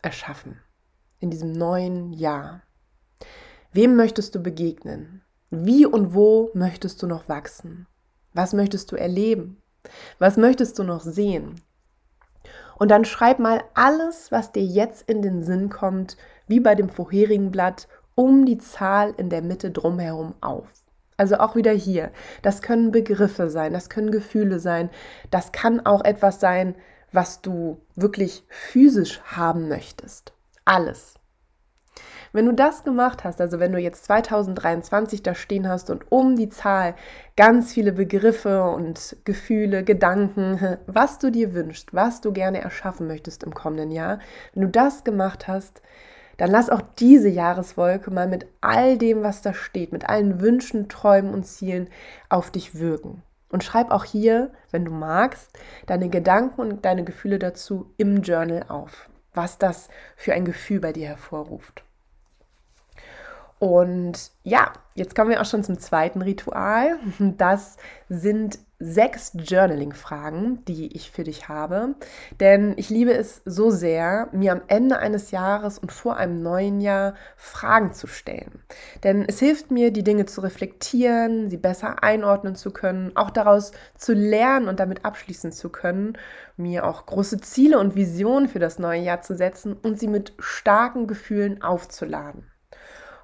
erschaffen? 0.01 0.59
In 1.19 1.29
diesem 1.29 1.51
neuen 1.51 2.13
Jahr? 2.13 2.63
Wem 3.71 3.95
möchtest 3.95 4.35
du 4.35 4.39
begegnen? 4.39 5.23
Wie 5.49 5.85
und 5.85 6.13
wo 6.13 6.51
möchtest 6.53 7.01
du 7.01 7.07
noch 7.07 7.27
wachsen? 7.27 7.87
Was 8.33 8.53
möchtest 8.53 8.91
du 8.91 8.95
erleben? 8.95 9.58
Was 10.17 10.37
möchtest 10.37 10.77
du 10.79 10.83
noch 10.83 11.01
sehen? 11.01 11.61
Und 12.77 12.91
dann 12.91 13.05
schreib 13.05 13.39
mal 13.39 13.63
alles, 13.73 14.31
was 14.31 14.51
dir 14.51 14.63
jetzt 14.63 15.09
in 15.09 15.21
den 15.21 15.43
Sinn 15.43 15.69
kommt, 15.69 16.17
wie 16.47 16.59
bei 16.59 16.75
dem 16.75 16.89
vorherigen 16.89 17.51
Blatt, 17.51 17.87
um 18.15 18.45
die 18.45 18.57
Zahl 18.57 19.13
in 19.17 19.29
der 19.29 19.41
Mitte 19.41 19.71
drumherum 19.71 20.33
auf. 20.41 20.67
Also 21.17 21.37
auch 21.37 21.55
wieder 21.55 21.73
hier. 21.73 22.11
Das 22.41 22.61
können 22.61 22.91
Begriffe 22.91 23.49
sein, 23.49 23.73
das 23.73 23.89
können 23.89 24.11
Gefühle 24.11 24.59
sein, 24.59 24.89
das 25.31 25.51
kann 25.51 25.85
auch 25.85 26.03
etwas 26.05 26.39
sein, 26.39 26.75
was 27.11 27.41
du 27.41 27.81
wirklich 27.95 28.45
physisch 28.47 29.21
haben 29.23 29.67
möchtest. 29.67 30.31
Alles. 30.63 31.18
Wenn 32.31 32.45
du 32.45 32.53
das 32.53 32.83
gemacht 32.83 33.23
hast, 33.23 33.41
also 33.41 33.59
wenn 33.59 33.71
du 33.71 33.79
jetzt 33.79 34.05
2023 34.05 35.23
da 35.23 35.33
stehen 35.33 35.67
hast 35.67 35.89
und 35.89 36.11
um 36.11 36.35
die 36.35 36.49
Zahl 36.49 36.93
ganz 37.35 37.73
viele 37.73 37.91
Begriffe 37.91 38.63
und 38.63 39.17
Gefühle, 39.25 39.83
Gedanken, 39.83 40.77
was 40.87 41.17
du 41.17 41.31
dir 41.31 41.53
wünschst, 41.53 41.93
was 41.93 42.21
du 42.21 42.31
gerne 42.31 42.61
erschaffen 42.61 43.07
möchtest 43.07 43.43
im 43.43 43.53
kommenden 43.53 43.91
Jahr, 43.91 44.19
wenn 44.53 44.63
du 44.63 44.69
das 44.69 45.03
gemacht 45.03 45.47
hast, 45.47 45.81
dann 46.37 46.51
lass 46.51 46.69
auch 46.69 46.81
diese 46.99 47.27
Jahreswolke 47.27 48.11
mal 48.11 48.27
mit 48.27 48.45
all 48.61 48.97
dem, 48.97 49.23
was 49.23 49.41
da 49.41 49.53
steht, 49.53 49.91
mit 49.91 50.07
allen 50.07 50.39
Wünschen, 50.39 50.87
Träumen 50.87 51.33
und 51.33 51.43
Zielen 51.43 51.89
auf 52.29 52.49
dich 52.49 52.79
wirken. 52.79 53.23
Und 53.49 53.63
schreib 53.63 53.91
auch 53.91 54.05
hier, 54.05 54.51
wenn 54.71 54.85
du 54.85 54.91
magst, 54.91 55.49
deine 55.87 56.09
Gedanken 56.09 56.61
und 56.61 56.85
deine 56.85 57.03
Gefühle 57.03 57.39
dazu 57.39 57.91
im 57.97 58.21
Journal 58.21 58.63
auf, 58.69 59.09
was 59.33 59.57
das 59.57 59.89
für 60.15 60.33
ein 60.33 60.45
Gefühl 60.45 60.79
bei 60.79 60.93
dir 60.93 61.07
hervorruft. 61.07 61.83
Und 63.59 64.31
ja, 64.43 64.71
jetzt 64.95 65.15
kommen 65.15 65.29
wir 65.29 65.41
auch 65.41 65.45
schon 65.45 65.63
zum 65.63 65.77
zweiten 65.77 66.21
Ritual. 66.21 66.97
Das 67.37 67.77
sind 68.07 68.59
sechs 68.81 69.33
Journaling-Fragen, 69.33 70.63
die 70.63 70.95
ich 70.95 71.11
für 71.11 71.25
dich 71.25 71.49
habe. 71.49 71.95
Denn 72.39 72.73
ich 72.77 72.89
liebe 72.89 73.13
es 73.13 73.41
so 73.43 73.69
sehr, 73.69 74.29
mir 74.31 74.53
am 74.53 74.61
Ende 74.67 74.97
eines 74.99 75.31
Jahres 75.31 75.77
und 75.77 75.91
vor 75.91 76.15
einem 76.15 76.41
neuen 76.41 76.79
Jahr 76.79 77.15
Fragen 77.35 77.91
zu 77.91 78.07
stellen. 78.07 78.63
Denn 79.03 79.25
es 79.27 79.39
hilft 79.39 79.69
mir, 79.69 79.91
die 79.91 80.05
Dinge 80.05 80.25
zu 80.25 80.39
reflektieren, 80.39 81.49
sie 81.49 81.57
besser 81.57 82.01
einordnen 82.01 82.55
zu 82.55 82.71
können, 82.71 83.11
auch 83.15 83.31
daraus 83.31 83.73
zu 83.97 84.13
lernen 84.13 84.69
und 84.69 84.79
damit 84.79 85.03
abschließen 85.03 85.51
zu 85.51 85.69
können, 85.69 86.17
mir 86.55 86.85
auch 86.85 87.05
große 87.05 87.41
Ziele 87.41 87.79
und 87.79 87.95
Visionen 87.95 88.47
für 88.47 88.59
das 88.59 88.79
neue 88.79 89.01
Jahr 89.01 89.21
zu 89.21 89.35
setzen 89.35 89.73
und 89.73 89.99
sie 89.99 90.07
mit 90.07 90.33
starken 90.39 91.05
Gefühlen 91.07 91.61
aufzuladen. 91.61 92.45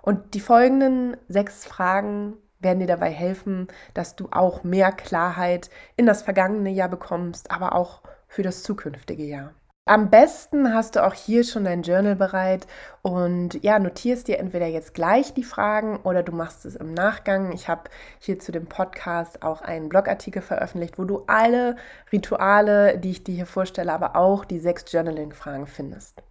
Und 0.05 0.35
die 0.35 0.39
folgenden 0.39 1.17
sechs 1.27 1.65
Fragen 1.65 2.35
werden 2.59 2.79
dir 2.79 2.87
dabei 2.87 3.09
helfen, 3.09 3.67
dass 3.95 4.15
du 4.15 4.27
auch 4.29 4.63
mehr 4.63 4.91
Klarheit 4.91 5.71
in 5.97 6.05
das 6.05 6.21
vergangene 6.21 6.69
Jahr 6.69 6.89
bekommst, 6.89 7.49
aber 7.49 7.73
auch 7.73 8.03
für 8.27 8.43
das 8.43 8.61
zukünftige 8.61 9.23
Jahr. 9.23 9.53
Am 9.87 10.11
besten 10.11 10.75
hast 10.75 10.95
du 10.95 11.03
auch 11.03 11.13
hier 11.13 11.43
schon 11.43 11.63
dein 11.63 11.81
Journal 11.81 12.15
bereit 12.15 12.67
und 13.01 13.63
ja, 13.63 13.79
notierst 13.79 14.27
dir 14.27 14.37
entweder 14.37 14.67
jetzt 14.67 14.93
gleich 14.93 15.33
die 15.33 15.43
Fragen 15.43 15.97
oder 15.97 16.21
du 16.21 16.31
machst 16.31 16.65
es 16.65 16.75
im 16.75 16.93
Nachgang. 16.93 17.51
Ich 17.51 17.67
habe 17.67 17.89
hier 18.19 18.37
zu 18.37 18.51
dem 18.51 18.67
Podcast 18.67 19.41
auch 19.41 19.61
einen 19.61 19.89
Blogartikel 19.89 20.43
veröffentlicht, 20.43 20.99
wo 20.99 21.05
du 21.05 21.23
alle 21.25 21.77
Rituale, 22.11 22.99
die 22.99 23.11
ich 23.11 23.23
dir 23.23 23.35
hier 23.35 23.45
vorstelle, 23.47 23.91
aber 23.91 24.15
auch 24.15 24.45
die 24.45 24.59
sechs 24.59 24.91
Journaling-Fragen 24.91 25.65
findest. 25.65 26.21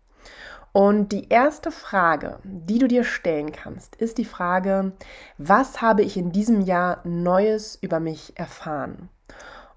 Und 0.76 1.12
die 1.12 1.28
erste 1.28 1.70
Frage, 1.70 2.40
die 2.42 2.80
du 2.80 2.88
dir 2.88 3.04
stellen 3.04 3.52
kannst, 3.52 3.94
ist 3.94 4.18
die 4.18 4.24
Frage, 4.24 4.90
was 5.38 5.80
habe 5.80 6.02
ich 6.02 6.16
in 6.16 6.32
diesem 6.32 6.62
Jahr 6.62 6.98
Neues 7.04 7.78
über 7.80 8.00
mich 8.00 8.32
erfahren? 8.36 9.08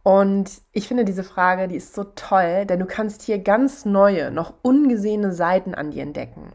Und 0.01 0.49
ich 0.71 0.87
finde 0.87 1.05
diese 1.05 1.23
Frage, 1.23 1.67
die 1.67 1.75
ist 1.75 1.93
so 1.93 2.03
toll, 2.03 2.65
denn 2.65 2.79
du 2.79 2.87
kannst 2.87 3.21
hier 3.21 3.37
ganz 3.37 3.85
neue, 3.85 4.31
noch 4.31 4.55
ungesehene 4.63 5.33
Seiten 5.33 5.75
an 5.75 5.91
dir 5.91 6.01
entdecken. 6.01 6.53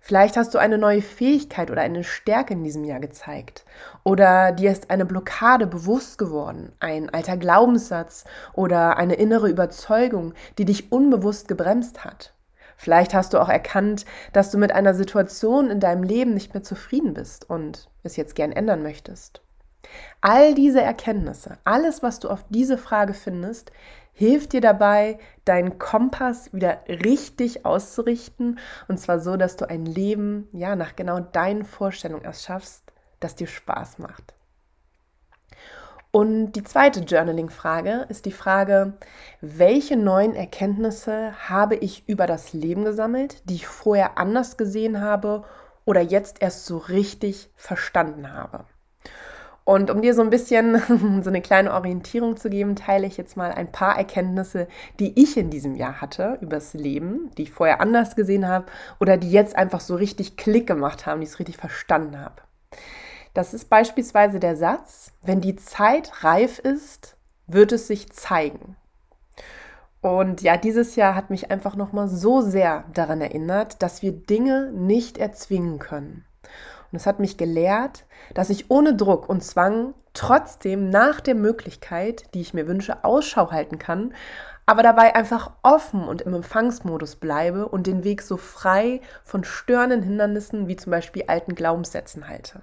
Vielleicht 0.00 0.36
hast 0.36 0.54
du 0.54 0.58
eine 0.58 0.78
neue 0.78 1.02
Fähigkeit 1.02 1.68
oder 1.68 1.80
eine 1.80 2.04
Stärke 2.04 2.52
in 2.52 2.62
diesem 2.62 2.84
Jahr 2.84 3.00
gezeigt. 3.00 3.64
Oder 4.04 4.52
dir 4.52 4.70
ist 4.70 4.90
eine 4.92 5.06
Blockade 5.06 5.66
bewusst 5.66 6.18
geworden, 6.18 6.70
ein 6.78 7.10
alter 7.10 7.36
Glaubenssatz 7.36 8.26
oder 8.52 8.96
eine 8.96 9.14
innere 9.14 9.48
Überzeugung, 9.48 10.34
die 10.56 10.66
dich 10.66 10.92
unbewusst 10.92 11.48
gebremst 11.48 12.04
hat. 12.04 12.32
Vielleicht 12.82 13.14
hast 13.14 13.32
du 13.32 13.40
auch 13.40 13.48
erkannt, 13.48 14.06
dass 14.32 14.50
du 14.50 14.58
mit 14.58 14.72
einer 14.72 14.92
Situation 14.92 15.70
in 15.70 15.78
deinem 15.78 16.02
Leben 16.02 16.34
nicht 16.34 16.52
mehr 16.52 16.64
zufrieden 16.64 17.14
bist 17.14 17.48
und 17.48 17.88
es 18.02 18.16
jetzt 18.16 18.34
gern 18.34 18.50
ändern 18.50 18.82
möchtest. 18.82 19.40
All 20.20 20.52
diese 20.52 20.82
Erkenntnisse, 20.82 21.58
alles, 21.62 22.02
was 22.02 22.18
du 22.18 22.28
auf 22.28 22.44
diese 22.48 22.76
Frage 22.76 23.14
findest, 23.14 23.70
hilft 24.12 24.52
dir 24.52 24.60
dabei, 24.60 25.20
deinen 25.44 25.78
Kompass 25.78 26.52
wieder 26.52 26.80
richtig 26.88 27.64
auszurichten 27.64 28.58
und 28.88 28.98
zwar 28.98 29.20
so, 29.20 29.36
dass 29.36 29.54
du 29.54 29.70
ein 29.70 29.86
Leben 29.86 30.48
ja 30.50 30.74
nach 30.74 30.96
genau 30.96 31.20
deinen 31.20 31.64
Vorstellungen 31.64 32.24
erschaffst, 32.24 32.82
das 33.20 33.36
dir 33.36 33.46
Spaß 33.46 34.00
macht. 34.00 34.34
Und 36.14 36.52
die 36.52 36.62
zweite 36.62 37.00
Journaling-Frage 37.00 38.04
ist 38.10 38.26
die 38.26 38.32
Frage, 38.32 38.92
welche 39.40 39.96
neuen 39.96 40.34
Erkenntnisse 40.34 41.32
habe 41.48 41.74
ich 41.76 42.06
über 42.06 42.26
das 42.26 42.52
Leben 42.52 42.84
gesammelt, 42.84 43.48
die 43.48 43.54
ich 43.54 43.66
vorher 43.66 44.18
anders 44.18 44.58
gesehen 44.58 45.00
habe 45.00 45.44
oder 45.86 46.02
jetzt 46.02 46.42
erst 46.42 46.66
so 46.66 46.76
richtig 46.76 47.48
verstanden 47.56 48.30
habe? 48.30 48.66
Und 49.64 49.90
um 49.90 50.02
dir 50.02 50.12
so 50.12 50.20
ein 50.20 50.28
bisschen 50.28 51.22
so 51.22 51.30
eine 51.30 51.40
kleine 51.40 51.72
Orientierung 51.72 52.36
zu 52.36 52.50
geben, 52.50 52.76
teile 52.76 53.06
ich 53.06 53.16
jetzt 53.16 53.38
mal 53.38 53.50
ein 53.50 53.72
paar 53.72 53.96
Erkenntnisse, 53.96 54.68
die 55.00 55.18
ich 55.18 55.38
in 55.38 55.48
diesem 55.48 55.76
Jahr 55.76 56.02
hatte 56.02 56.36
über 56.42 56.56
das 56.56 56.74
Leben, 56.74 57.30
die 57.38 57.44
ich 57.44 57.52
vorher 57.52 57.80
anders 57.80 58.16
gesehen 58.16 58.46
habe 58.46 58.66
oder 59.00 59.16
die 59.16 59.30
jetzt 59.30 59.56
einfach 59.56 59.80
so 59.80 59.94
richtig 59.94 60.36
Klick 60.36 60.66
gemacht 60.66 61.06
haben, 61.06 61.20
die 61.20 61.24
ich 61.24 61.32
es 61.32 61.38
richtig 61.38 61.56
verstanden 61.56 62.20
habe. 62.20 62.42
Das 63.34 63.54
ist 63.54 63.70
beispielsweise 63.70 64.40
der 64.40 64.56
Satz, 64.56 65.12
wenn 65.22 65.40
die 65.40 65.56
Zeit 65.56 66.22
reif 66.22 66.58
ist, 66.58 67.16
wird 67.46 67.72
es 67.72 67.86
sich 67.86 68.12
zeigen. 68.12 68.76
Und 70.02 70.42
ja, 70.42 70.56
dieses 70.56 70.96
Jahr 70.96 71.14
hat 71.14 71.30
mich 71.30 71.50
einfach 71.50 71.76
nochmal 71.76 72.08
so 72.08 72.42
sehr 72.42 72.84
daran 72.92 73.20
erinnert, 73.20 73.82
dass 73.82 74.02
wir 74.02 74.12
Dinge 74.12 74.70
nicht 74.72 75.16
erzwingen 75.16 75.78
können. 75.78 76.24
Und 76.90 76.96
es 76.96 77.06
hat 77.06 77.20
mich 77.20 77.38
gelehrt, 77.38 78.04
dass 78.34 78.50
ich 78.50 78.70
ohne 78.70 78.94
Druck 78.94 79.28
und 79.28 79.42
Zwang 79.42 79.94
trotzdem 80.12 80.90
nach 80.90 81.20
der 81.20 81.34
Möglichkeit, 81.34 82.34
die 82.34 82.42
ich 82.42 82.52
mir 82.52 82.66
wünsche, 82.66 83.04
Ausschau 83.04 83.50
halten 83.50 83.78
kann, 83.78 84.12
aber 84.66 84.82
dabei 84.82 85.14
einfach 85.14 85.52
offen 85.62 86.06
und 86.06 86.22
im 86.22 86.34
Empfangsmodus 86.34 87.16
bleibe 87.16 87.68
und 87.68 87.86
den 87.86 88.04
Weg 88.04 88.22
so 88.22 88.36
frei 88.36 89.00
von 89.24 89.44
störenden 89.44 90.02
Hindernissen 90.02 90.68
wie 90.68 90.76
zum 90.76 90.90
Beispiel 90.90 91.24
alten 91.28 91.54
Glaubenssätzen 91.54 92.28
halte. 92.28 92.60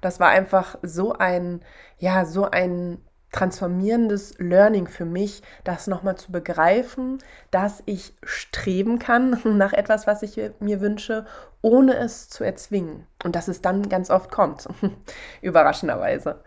Das 0.00 0.20
war 0.20 0.28
einfach 0.28 0.76
so 0.82 1.12
ein, 1.12 1.62
ja, 1.98 2.24
so 2.24 2.50
ein 2.50 2.98
transformierendes 3.34 4.36
Learning 4.38 4.86
für 4.86 5.04
mich, 5.04 5.42
das 5.64 5.88
nochmal 5.88 6.16
zu 6.16 6.30
begreifen, 6.30 7.18
dass 7.50 7.82
ich 7.84 8.14
streben 8.22 8.98
kann 8.98 9.40
nach 9.58 9.72
etwas, 9.72 10.06
was 10.06 10.22
ich 10.22 10.40
mir 10.60 10.80
wünsche, 10.80 11.26
ohne 11.60 11.96
es 11.96 12.28
zu 12.28 12.44
erzwingen. 12.44 13.06
Und 13.24 13.34
dass 13.34 13.48
es 13.48 13.60
dann 13.60 13.88
ganz 13.88 14.10
oft 14.10 14.30
kommt, 14.30 14.68
überraschenderweise. 15.42 16.42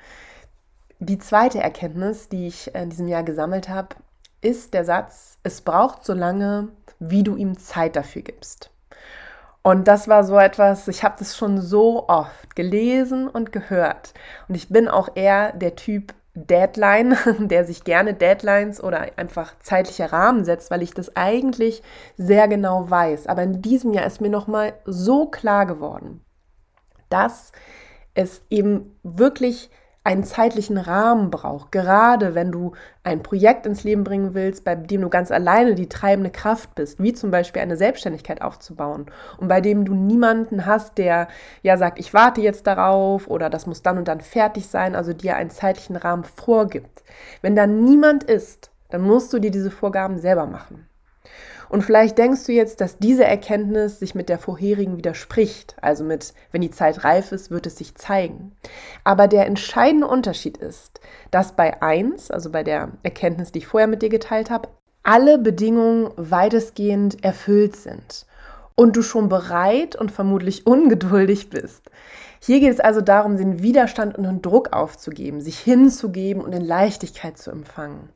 Die 1.00 1.20
zweite 1.20 1.60
Erkenntnis, 1.60 2.30
die 2.30 2.48
ich 2.48 2.74
in 2.74 2.90
diesem 2.90 3.08
Jahr 3.08 3.24
gesammelt 3.24 3.70
habe, 3.70 3.96
ist 4.42 4.74
der 4.74 4.86
Satz, 4.86 5.38
es 5.44 5.62
braucht 5.62 6.06
so 6.06 6.14
lange, 6.14 6.70
wie 7.00 7.24
du 7.24 7.36
ihm 7.36 7.58
Zeit 7.58 7.96
dafür 7.96 8.22
gibst. 8.22 8.72
Und 9.68 9.90
das 9.90 10.08
war 10.08 10.24
so 10.24 10.40
etwas, 10.40 10.88
ich 10.88 11.04
habe 11.04 11.16
das 11.20 11.36
schon 11.36 11.60
so 11.60 12.08
oft 12.08 12.56
gelesen 12.56 13.28
und 13.28 13.52
gehört. 13.52 14.14
Und 14.48 14.56
ich 14.56 14.70
bin 14.70 14.88
auch 14.88 15.10
eher 15.16 15.52
der 15.52 15.76
Typ 15.76 16.14
Deadline, 16.36 17.18
der 17.40 17.66
sich 17.66 17.84
gerne 17.84 18.14
Deadlines 18.14 18.82
oder 18.82 19.08
einfach 19.18 19.60
zeitliche 19.60 20.14
Rahmen 20.14 20.46
setzt, 20.46 20.72
weil 20.72 20.84
ich 20.84 20.94
das 20.94 21.18
eigentlich 21.18 21.84
sehr 22.16 22.48
genau 22.48 22.90
weiß. 22.90 23.28
Aber 23.28 23.44
in 23.44 23.62
diesem 23.62 23.92
Jahr 23.92 24.06
ist 24.06 24.22
mir 24.22 24.30
nochmal 24.30 24.74
so 24.86 25.26
klar 25.26 25.66
geworden, 25.66 26.22
dass 27.10 27.52
es 28.14 28.44
eben 28.50 28.98
wirklich 29.04 29.70
einen 30.08 30.24
zeitlichen 30.24 30.78
Rahmen 30.78 31.32
braucht. 31.32 31.74
Gerade 31.74 32.34
wenn 32.34 32.50
du 32.50 32.72
ein 33.04 33.22
Projekt 33.22 33.66
ins 33.66 33.84
Leben 33.84 34.06
bringen 34.06 34.34
willst, 34.34 34.64
bei 34.64 34.74
dem 34.74 35.02
du 35.02 35.10
ganz 35.10 35.32
alleine 35.32 35.76
die 35.76 35.90
treibende 35.90 36.30
Kraft 36.30 36.76
bist, 36.76 37.04
wie 37.04 37.12
zum 37.12 37.30
Beispiel 37.30 37.62
eine 37.62 37.76
Selbstständigkeit 37.76 38.42
aufzubauen 38.42 39.08
und 39.38 39.50
bei 39.50 39.60
dem 39.60 39.84
du 39.84 39.94
niemanden 39.94 40.66
hast, 40.66 40.98
der 40.98 41.28
ja 41.62 41.76
sagt, 41.76 42.00
ich 42.00 42.14
warte 42.14 42.40
jetzt 42.40 42.68
darauf 42.68 43.28
oder 43.28 43.50
das 43.50 43.68
muss 43.68 43.82
dann 43.82 43.98
und 43.98 44.08
dann 44.08 44.22
fertig 44.22 44.68
sein, 44.68 44.96
also 44.96 45.12
dir 45.12 45.36
einen 45.36 45.50
zeitlichen 45.50 45.98
Rahmen 45.98 46.24
vorgibt. 46.24 47.04
Wenn 47.42 47.58
da 47.58 47.68
niemand 47.68 48.24
ist, 48.24 48.72
dann 48.90 49.02
musst 49.02 49.34
du 49.34 49.40
dir 49.40 49.52
diese 49.52 49.72
Vorgaben 49.72 50.20
selber 50.20 50.46
machen. 50.46 50.88
Und 51.70 51.82
vielleicht 51.82 52.18
denkst 52.18 52.46
du 52.46 52.54
jetzt, 52.54 52.80
dass 52.80 52.98
diese 52.98 53.26
Erkenntnis 53.26 54.00
sich 54.00 54.16
mit 54.16 54.30
der 54.30 54.40
vorherigen 54.40 54.98
widerspricht. 54.98 55.76
Also 55.82 56.04
mit, 56.04 56.34
wenn 56.52 56.62
die 56.62 56.72
Zeit 56.72 57.04
reif 57.04 57.32
ist, 57.32 57.52
wird 57.52 57.68
es 57.68 57.78
sich 57.78 57.96
zeigen. 57.96 58.56
Aber 59.04 59.28
der 59.28 59.46
entscheidende 59.46 60.08
Unterschied 60.08 60.58
ist, 60.58 61.02
dass 61.32 61.56
bei 61.56 61.82
1, 61.82 62.32
also 62.32 62.52
bei 62.52 62.64
der 62.64 62.94
Erkenntnis, 63.04 63.52
die 63.52 63.60
ich 63.60 63.68
vorher 63.68 63.88
mit 63.88 64.02
dir 64.02 64.10
geteilt 64.10 64.50
habe, 64.50 64.70
alle 65.04 65.38
Bedingungen 65.38 66.12
weitestgehend 66.16 67.24
erfüllt 67.24 67.76
sind 67.76 68.26
und 68.76 68.96
du 68.96 69.02
schon 69.02 69.28
bereit 69.30 69.96
und 69.96 70.12
vermutlich 70.12 70.68
ungeduldig 70.68 71.50
bist. 71.50 71.90
Hier 72.40 72.60
geht 72.60 72.74
es 72.74 72.80
also 72.80 73.02
darum, 73.02 73.38
den 73.38 73.62
Widerstand 73.62 74.18
und 74.18 74.24
den 74.24 74.42
Druck 74.42 74.74
aufzugeben, 74.74 75.42
sich 75.42 75.60
hinzugeben 75.60 76.44
und 76.44 76.54
in 76.54 76.66
Leichtigkeit 76.66 77.38
zu 77.38 77.52
empfangen. 77.52 78.10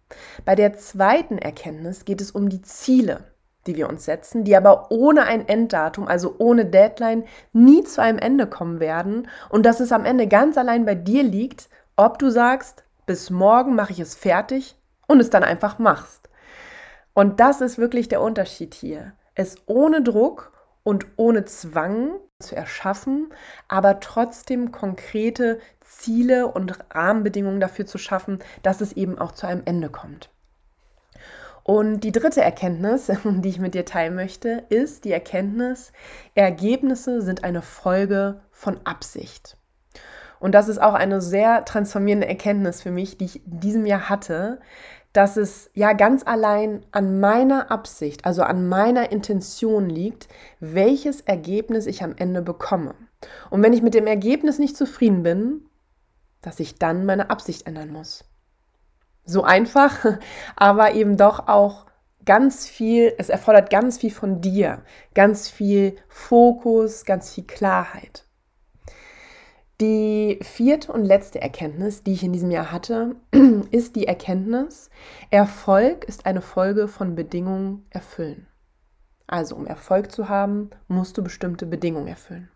Bei 0.46 0.56
der 0.56 0.78
zweiten 0.78 1.38
Erkenntnis 1.38 2.06
geht 2.06 2.22
es 2.22 2.32
um 2.32 2.50
die 2.50 2.62
Ziele, 2.62 3.26
die 3.68 3.76
wir 3.76 3.90
uns 3.90 4.06
setzen, 4.06 4.44
die 4.44 4.56
aber 4.56 4.92
ohne 4.92 5.24
ein 5.24 5.48
Enddatum, 5.48 6.08
also 6.08 6.36
ohne 6.38 6.66
Deadline, 6.66 7.26
nie 7.54 7.84
zu 7.84 8.02
einem 8.02 8.20
Ende 8.20 8.48
kommen 8.48 8.80
werden 8.80 9.28
und 9.50 9.66
dass 9.66 9.80
es 9.80 9.92
am 9.92 10.06
Ende 10.06 10.28
ganz 10.28 10.58
allein 10.58 10.86
bei 10.86 10.96
dir 10.96 11.24
liegt, 11.24 11.70
ob 11.96 12.20
du 12.20 12.30
sagst, 12.30 12.84
bis 13.06 13.30
morgen 13.30 13.76
mache 13.76 13.92
ich 13.92 14.00
es 14.00 14.16
fertig 14.16 14.78
und 15.08 15.20
es 15.20 15.30
dann 15.30 15.44
einfach 15.44 15.80
machst. 15.80 16.30
Und 17.14 17.40
das 17.40 17.62
ist 17.62 17.78
wirklich 17.78 18.08
der 18.08 18.22
Unterschied 18.22 18.74
hier 18.74 19.14
es 19.36 19.56
ohne 19.66 20.02
Druck 20.02 20.52
und 20.84 21.06
ohne 21.16 21.46
Zwang 21.46 22.14
zu 22.42 22.56
erschaffen, 22.56 23.34
aber 23.68 24.00
trotzdem 24.00 24.72
konkrete 24.72 25.60
Ziele 25.82 26.48
und 26.48 26.78
Rahmenbedingungen 26.94 27.60
dafür 27.60 27.86
zu 27.86 27.98
schaffen, 27.98 28.40
dass 28.64 28.82
es 28.82 28.94
eben 28.94 29.20
auch 29.20 29.32
zu 29.32 29.48
einem 29.48 29.62
Ende 29.66 29.90
kommt. 29.90 30.30
Und 31.64 32.02
die 32.02 32.12
dritte 32.12 32.42
Erkenntnis, 32.42 33.12
die 33.24 33.50
ich 33.50 33.60
mit 33.60 33.74
dir 33.74 33.86
teilen 33.86 34.16
möchte, 34.16 34.64
ist 34.70 35.06
die 35.06 35.12
Erkenntnis, 35.12 35.92
Ergebnisse 36.36 37.22
sind 37.22 37.44
eine 37.44 37.62
Folge 37.62 38.42
von 38.52 38.80
Absicht. 38.86 39.58
Und 40.40 40.54
das 40.54 40.70
ist 40.70 40.82
auch 40.82 40.96
eine 40.96 41.22
sehr 41.22 41.66
transformierende 41.66 42.28
Erkenntnis 42.28 42.82
für 42.82 42.90
mich, 42.90 43.18
die 43.18 43.26
ich 43.26 43.46
in 43.46 43.60
diesem 43.60 43.86
Jahr 43.86 44.10
hatte, 44.10 44.60
dass 45.14 45.38
es 45.38 45.70
ja 45.74 45.94
ganz 45.94 46.26
allein 46.26 46.86
an 46.92 47.20
meiner 47.20 47.70
Absicht, 47.70 48.26
also 48.26 48.44
an 48.44 48.68
meiner 48.70 49.12
Intention 49.12 49.90
liegt, 49.90 50.28
welches 50.60 51.22
Ergebnis 51.22 51.86
ich 51.86 52.04
am 52.04 52.16
Ende 52.18 52.42
bekomme. 52.42 52.96
Und 53.50 53.62
wenn 53.62 53.74
ich 53.74 53.82
mit 53.82 53.94
dem 53.94 54.08
Ergebnis 54.08 54.58
nicht 54.58 54.78
zufrieden 54.78 55.24
bin, 55.24 55.66
dass 56.42 56.60
ich 56.60 56.76
dann 56.76 57.06
meine 57.06 57.30
Absicht 57.30 57.68
ändern 57.68 57.92
muss. 57.92 58.24
So 59.26 59.44
einfach, 59.44 60.06
aber 60.56 60.94
eben 60.94 61.18
doch 61.18 61.48
auch 61.48 61.86
ganz 62.26 62.68
viel, 62.68 63.14
es 63.18 63.30
erfordert 63.30 63.70
ganz 63.70 63.98
viel 63.98 64.12
von 64.12 64.42
dir, 64.42 64.84
ganz 65.14 65.50
viel 65.50 65.96
Fokus, 66.08 67.06
ganz 67.06 67.34
viel 67.34 67.46
Klarheit. 67.46 68.26
Die 69.82 70.38
vierte 70.44 70.92
und 70.92 71.06
letzte 71.06 71.42
Erkenntnis, 71.42 72.04
die 72.04 72.14
ich 72.14 72.24
in 72.24 72.32
diesem 72.32 72.52
Jahr 72.52 72.72
hatte, 72.72 73.16
ist 73.72 73.96
die 73.96 74.06
Erkenntnis, 74.06 74.92
Erfolg 75.32 76.06
ist 76.06 76.28
eine 76.28 76.42
Folge 76.42 76.88
von 76.88 77.16
Bedingungen 77.16 77.88
erfüllen. 77.90 78.46
Also 79.26 79.56
um 79.56 79.66
Erfolg 79.66 80.12
zu 80.12 80.30
haben, 80.30 80.70
musst 80.88 81.18
du 81.18 81.24
bestimmte 81.24 81.66
Bedingungen 81.66 82.08
erfüllen. 82.08 82.52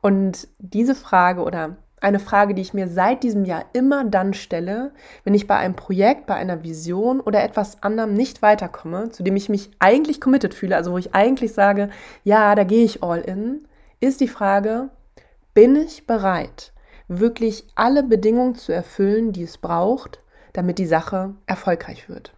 Und 0.00 0.48
diese 0.56 0.94
Frage 0.94 1.42
oder 1.42 1.76
eine 2.00 2.20
Frage, 2.20 2.54
die 2.54 2.62
ich 2.62 2.72
mir 2.72 2.88
seit 2.88 3.22
diesem 3.22 3.44
Jahr 3.44 3.66
immer 3.74 4.04
dann 4.04 4.32
stelle, 4.32 4.92
wenn 5.24 5.34
ich 5.34 5.46
bei 5.46 5.56
einem 5.56 5.76
Projekt, 5.76 6.24
bei 6.24 6.36
einer 6.36 6.62
Vision 6.62 7.20
oder 7.20 7.44
etwas 7.44 7.82
anderem 7.82 8.14
nicht 8.14 8.40
weiterkomme, 8.40 9.10
zu 9.10 9.22
dem 9.22 9.36
ich 9.36 9.50
mich 9.50 9.72
eigentlich 9.78 10.22
committed 10.22 10.54
fühle, 10.54 10.76
also 10.76 10.92
wo 10.92 10.96
ich 10.96 11.14
eigentlich 11.14 11.52
sage, 11.52 11.90
ja, 12.24 12.54
da 12.54 12.64
gehe 12.64 12.84
ich 12.84 13.02
all 13.02 13.20
in, 13.20 13.68
ist 14.00 14.22
die 14.22 14.28
Frage, 14.28 14.88
bin 15.54 15.76
ich 15.76 16.06
bereit, 16.06 16.72
wirklich 17.08 17.66
alle 17.74 18.02
Bedingungen 18.02 18.54
zu 18.54 18.72
erfüllen, 18.72 19.32
die 19.32 19.42
es 19.42 19.58
braucht, 19.58 20.22
damit 20.52 20.78
die 20.78 20.86
Sache 20.86 21.34
erfolgreich 21.46 22.08
wird? 22.08 22.32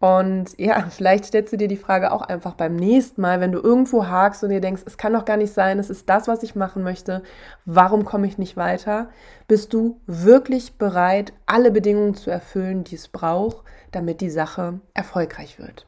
Und 0.00 0.58
ja, 0.58 0.86
vielleicht 0.90 1.24
stellst 1.24 1.52
du 1.52 1.56
dir 1.56 1.68
die 1.68 1.76
Frage 1.76 2.12
auch 2.12 2.22
einfach 2.22 2.54
beim 2.54 2.76
nächsten 2.76 3.20
Mal, 3.20 3.40
wenn 3.40 3.52
du 3.52 3.60
irgendwo 3.60 4.06
hakst 4.06 4.44
und 4.44 4.50
dir 4.50 4.60
denkst, 4.60 4.82
es 4.86 4.96
kann 4.96 5.12
doch 5.12 5.24
gar 5.24 5.36
nicht 5.36 5.52
sein, 5.52 5.78
es 5.78 5.90
ist 5.90 6.08
das, 6.08 6.28
was 6.28 6.42
ich 6.42 6.54
machen 6.54 6.82
möchte, 6.82 7.22
warum 7.64 8.04
komme 8.04 8.26
ich 8.26 8.38
nicht 8.38 8.56
weiter? 8.56 9.08
Bist 9.46 9.72
du 9.72 10.00
wirklich 10.06 10.78
bereit, 10.78 11.32
alle 11.46 11.70
Bedingungen 11.70 12.14
zu 12.14 12.30
erfüllen, 12.30 12.84
die 12.84 12.94
es 12.94 13.08
braucht, 13.08 13.64
damit 13.90 14.20
die 14.20 14.30
Sache 14.30 14.80
erfolgreich 14.94 15.58
wird? 15.58 15.86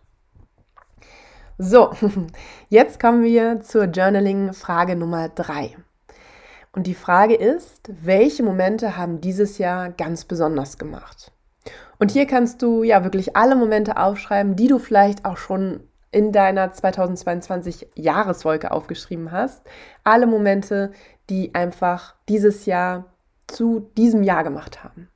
So, 1.58 1.90
jetzt 2.68 2.98
kommen 2.98 3.22
wir 3.22 3.60
zur 3.60 3.84
Journaling-Frage 3.84 4.96
Nummer 4.96 5.28
drei. 5.28 5.76
Und 6.72 6.86
die 6.86 6.94
Frage 6.94 7.34
ist, 7.34 7.90
welche 8.02 8.42
Momente 8.42 8.96
haben 8.96 9.20
dieses 9.20 9.58
Jahr 9.58 9.90
ganz 9.90 10.24
besonders 10.24 10.78
gemacht? 10.78 11.32
Und 11.98 12.10
hier 12.12 12.26
kannst 12.26 12.62
du 12.62 12.82
ja 12.82 13.04
wirklich 13.04 13.36
alle 13.36 13.56
Momente 13.56 13.96
aufschreiben, 13.96 14.56
die 14.56 14.68
du 14.68 14.78
vielleicht 14.78 15.24
auch 15.24 15.36
schon 15.36 15.80
in 16.12 16.32
deiner 16.32 16.72
2022 16.72 17.88
Jahreswolke 17.94 18.70
aufgeschrieben 18.70 19.30
hast. 19.32 19.62
Alle 20.04 20.26
Momente, 20.26 20.92
die 21.28 21.54
einfach 21.54 22.14
dieses 22.28 22.66
Jahr 22.66 23.06
zu 23.46 23.90
diesem 23.96 24.22
Jahr 24.22 24.44
gemacht 24.44 24.82
haben. 24.82 25.08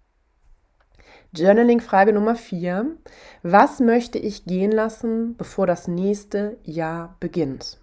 Journaling-Frage 1.33 2.13
Nummer 2.13 2.37
4. 2.37 2.97
Was 3.43 3.81
möchte 3.81 4.19
ich 4.19 4.45
gehen 4.45 4.71
lassen, 4.71 5.37
bevor 5.37 5.67
das 5.67 5.89
nächste 5.89 6.59
Jahr 6.63 7.17
beginnt? 7.19 7.81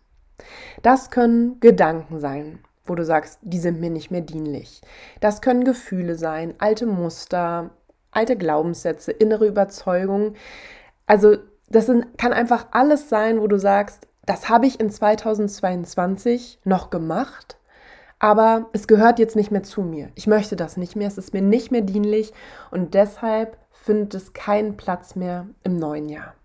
Das 0.82 1.10
können 1.10 1.60
Gedanken 1.60 2.20
sein, 2.20 2.60
wo 2.86 2.96
du 2.96 3.06
sagst, 3.06 3.39
die 3.41 3.60
sind 3.60 3.80
mir 3.80 3.89
nicht 3.89 4.12
mehr 4.12 4.22
dienlich. 4.22 4.82
Das 5.20 5.41
können 5.41 5.63
Gefühle 5.63 6.15
sein, 6.15 6.56
alte 6.58 6.86
Muster, 6.86 7.72
alte 8.12 8.36
Glaubenssätze, 8.36 9.12
innere 9.12 9.48
Überzeugungen. 9.48 10.36
Also 11.06 11.38
das 11.70 11.86
sind, 11.86 12.17
kann 12.17 12.34
einfach 12.34 12.67
alles 12.72 13.10
sein, 13.10 13.39
wo 13.41 13.48
du 13.48 13.58
sagst, 13.58 14.08
das 14.26 14.50
habe 14.50 14.67
ich 14.67 14.80
in 14.80 14.89
2022 14.89 16.60
noch 16.63 16.89
gemacht, 16.89 17.58
aber 18.20 18.70
es 18.74 18.88
gehört 18.88 19.20
jetzt 19.20 19.36
nicht 19.36 19.52
mehr 19.52 19.63
zu 19.63 19.82
mir. 19.82 20.10
Ich 20.15 20.28
möchte 20.28 20.56
das 20.56 20.78
nicht 20.78 20.96
mehr, 20.96 21.08
es 21.08 21.17
ist 21.17 21.34
mir 21.34 21.41
nicht 21.41 21.72
mehr 21.72 21.82
dienlich 21.82 22.34
und 22.70 22.94
deshalb 22.94 23.58
findet 23.72 24.13
es 24.13 24.34
keinen 24.34 24.78
Platz 24.78 25.15
mehr 25.15 25.48
im 25.63 25.78
neuen 25.78 26.08
Jahr. 26.08 26.36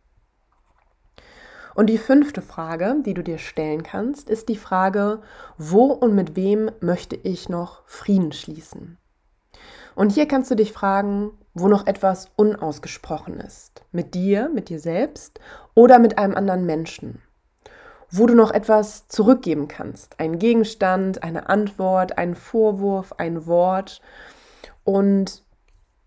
Und 1.76 1.88
die 1.88 1.98
fünfte 1.98 2.40
Frage, 2.40 2.96
die 3.04 3.12
du 3.12 3.22
dir 3.22 3.36
stellen 3.36 3.82
kannst, 3.82 4.30
ist 4.30 4.48
die 4.48 4.56
Frage, 4.56 5.20
wo 5.58 5.84
und 5.84 6.14
mit 6.14 6.34
wem 6.34 6.70
möchte 6.80 7.16
ich 7.16 7.50
noch 7.50 7.82
Frieden 7.84 8.32
schließen? 8.32 8.96
Und 9.94 10.12
hier 10.12 10.26
kannst 10.26 10.50
du 10.50 10.54
dich 10.54 10.72
fragen, 10.72 11.32
wo 11.52 11.68
noch 11.68 11.86
etwas 11.86 12.30
unausgesprochen 12.34 13.38
ist. 13.40 13.82
Mit 13.92 14.14
dir, 14.14 14.48
mit 14.48 14.70
dir 14.70 14.80
selbst 14.80 15.38
oder 15.74 15.98
mit 15.98 16.16
einem 16.16 16.34
anderen 16.34 16.64
Menschen. 16.64 17.20
Wo 18.10 18.24
du 18.24 18.34
noch 18.34 18.52
etwas 18.52 19.08
zurückgeben 19.08 19.68
kannst. 19.68 20.18
Ein 20.18 20.38
Gegenstand, 20.38 21.22
eine 21.22 21.50
Antwort, 21.50 22.16
ein 22.16 22.36
Vorwurf, 22.36 23.12
ein 23.18 23.44
Wort. 23.46 24.00
Und 24.84 25.42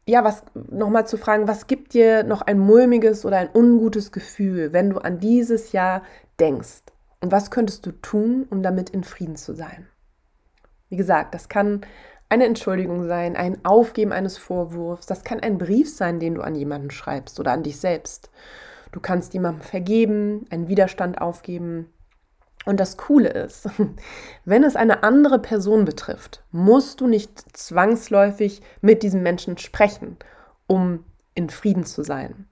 ja, 0.09 0.23
was 0.23 0.43
nochmal 0.53 1.07
zu 1.07 1.17
fragen, 1.17 1.47
was 1.47 1.67
gibt 1.67 1.93
dir 1.93 2.23
noch 2.23 2.41
ein 2.41 2.59
mulmiges 2.59 3.25
oder 3.25 3.37
ein 3.37 3.49
ungutes 3.53 4.11
Gefühl, 4.11 4.73
wenn 4.73 4.89
du 4.89 4.97
an 4.97 5.19
dieses 5.19 5.71
Jahr 5.71 6.01
denkst? 6.39 6.83
Und 7.21 7.31
was 7.31 7.51
könntest 7.51 7.85
du 7.85 7.91
tun, 7.91 8.47
um 8.49 8.63
damit 8.63 8.89
in 8.89 9.03
Frieden 9.03 9.35
zu 9.35 9.53
sein? 9.53 9.87
Wie 10.89 10.95
gesagt, 10.95 11.35
das 11.35 11.49
kann 11.49 11.81
eine 12.29 12.45
Entschuldigung 12.45 13.07
sein, 13.07 13.35
ein 13.35 13.63
Aufgeben 13.65 14.11
eines 14.11 14.37
Vorwurfs, 14.37 15.05
das 15.05 15.23
kann 15.23 15.39
ein 15.39 15.57
Brief 15.57 15.93
sein, 15.93 16.19
den 16.19 16.35
du 16.35 16.41
an 16.41 16.55
jemanden 16.55 16.91
schreibst 16.91 17.39
oder 17.39 17.51
an 17.51 17.63
dich 17.63 17.79
selbst. 17.79 18.31
Du 18.91 18.99
kannst 18.99 19.33
jemandem 19.33 19.61
vergeben, 19.61 20.45
einen 20.49 20.67
Widerstand 20.67 21.21
aufgeben, 21.21 21.93
und 22.69 22.79
das 22.79 22.97
Coole 22.97 23.29
ist, 23.29 23.67
wenn 24.45 24.63
es 24.63 24.75
eine 24.75 25.01
andere 25.01 25.39
Person 25.39 25.85
betrifft, 25.85 26.43
musst 26.51 27.01
du 27.01 27.07
nicht 27.07 27.57
zwangsläufig 27.57 28.61
mit 28.81 29.01
diesem 29.01 29.23
Menschen 29.23 29.57
sprechen, 29.57 30.17
um 30.67 31.03
in 31.33 31.49
Frieden 31.49 31.83
zu 31.83 32.03
sein. 32.03 32.47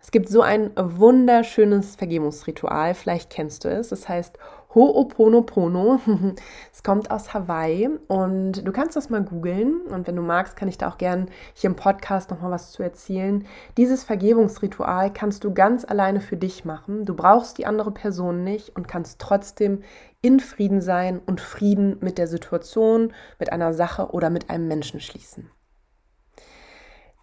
Es 0.00 0.12
gibt 0.12 0.28
so 0.28 0.40
ein 0.40 0.70
wunderschönes 0.76 1.96
Vergebungsritual, 1.96 2.94
vielleicht 2.94 3.28
kennst 3.28 3.64
du 3.64 3.68
es. 3.68 3.88
Das 3.88 4.08
heißt 4.08 4.38
Ho'oponopono. 4.76 6.00
Es 6.70 6.82
kommt 6.82 7.10
aus 7.10 7.32
Hawaii 7.32 7.88
und 8.08 8.66
du 8.66 8.72
kannst 8.72 8.94
das 8.94 9.08
mal 9.08 9.22
googeln 9.22 9.80
und 9.88 10.06
wenn 10.06 10.14
du 10.14 10.20
magst, 10.20 10.54
kann 10.54 10.68
ich 10.68 10.76
da 10.76 10.90
auch 10.90 10.98
gern 10.98 11.30
hier 11.54 11.70
im 11.70 11.76
Podcast 11.76 12.30
nochmal 12.30 12.50
was 12.50 12.72
zu 12.72 12.82
erzählen. 12.82 13.46
Dieses 13.78 14.04
Vergebungsritual 14.04 15.10
kannst 15.14 15.44
du 15.44 15.54
ganz 15.54 15.86
alleine 15.86 16.20
für 16.20 16.36
dich 16.36 16.66
machen. 16.66 17.06
Du 17.06 17.16
brauchst 17.16 17.56
die 17.56 17.64
andere 17.64 17.90
Person 17.90 18.44
nicht 18.44 18.76
und 18.76 18.86
kannst 18.86 19.18
trotzdem 19.18 19.82
in 20.20 20.40
Frieden 20.40 20.82
sein 20.82 21.22
und 21.24 21.40
Frieden 21.40 21.96
mit 22.00 22.18
der 22.18 22.26
Situation, 22.26 23.14
mit 23.38 23.52
einer 23.52 23.72
Sache 23.72 24.10
oder 24.10 24.28
mit 24.28 24.50
einem 24.50 24.68
Menschen 24.68 25.00
schließen. 25.00 25.50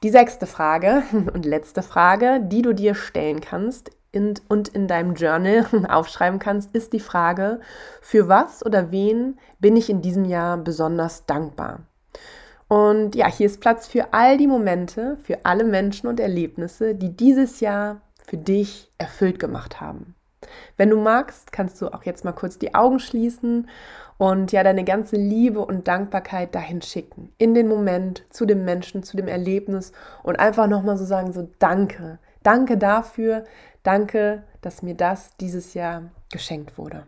Die 0.02 0.10
sechste 0.10 0.48
Frage 0.48 1.04
und 1.34 1.46
letzte 1.46 1.84
Frage, 1.84 2.42
die 2.42 2.63
du 2.63 2.74
dir 2.74 2.96
stellen 2.96 3.42
kannst 3.42 3.92
in, 4.13 4.36
und 4.47 4.69
in 4.69 4.88
deinem 4.88 5.15
Journal 5.15 5.65
aufschreiben 5.89 6.39
kannst, 6.39 6.73
ist 6.73 6.93
die 6.93 7.02
Frage, 7.02 7.60
für 8.02 8.30
was 8.30 8.65
oder 8.65 8.91
wen 8.91 9.38
bin 9.60 9.76
ich 9.76 9.89
in 9.89 10.02
diesem 10.02 10.23
Jahr 10.23 10.58
besonders 10.58 11.26
dankbar? 11.26 11.82
Und 12.69 13.15
ja, 13.15 13.28
hier 13.28 13.47
ist 13.47 13.60
Platz 13.60 13.88
für 13.88 14.13
all 14.13 14.38
die 14.38 14.47
Momente, 14.47 15.17
für 15.23 15.45
alle 15.45 15.63
Menschen 15.63 16.08
und 16.08 16.19
Erlebnisse, 16.19 16.95
die 16.95 17.15
dieses 17.15 17.60
Jahr 17.60 18.02
für 18.26 18.38
dich 18.38 18.91
erfüllt 18.97 19.39
gemacht 19.39 19.82
haben. 19.82 20.15
Wenn 20.78 20.89
du 20.89 20.97
magst, 20.97 21.52
kannst 21.52 21.82
du 21.82 21.89
auch 21.89 22.04
jetzt 22.04 22.26
mal 22.26 22.32
kurz 22.32 22.58
die 22.58 22.76
Augen 22.76 22.99
schließen 22.99 23.69
und 24.17 24.52
ja 24.52 24.63
deine 24.63 24.84
ganze 24.84 25.17
Liebe 25.17 25.60
und 25.60 25.88
Dankbarkeit 25.88 26.56
dahin 26.56 26.82
schicken, 26.82 27.34
in 27.38 27.54
den 27.54 27.67
Moment, 27.67 28.23
zu 28.30 28.45
dem 28.45 28.65
Menschen, 28.65 29.04
zu 29.04 29.17
dem 29.17 29.28
Erlebnis 29.28 29.91
und 30.21 30.39
einfach 30.39 30.67
nochmal 30.67 30.97
so 30.97 31.06
sagen, 31.06 31.34
so 31.34 31.49
danke, 31.60 32.19
danke 32.43 32.78
dafür, 32.78 33.43
danke, 33.84 34.43
dass 34.62 34.82
mir 34.82 34.96
das 34.96 35.36
dieses 35.38 35.74
Jahr 35.74 36.12
geschenkt 36.32 36.78
wurde. 36.78 37.06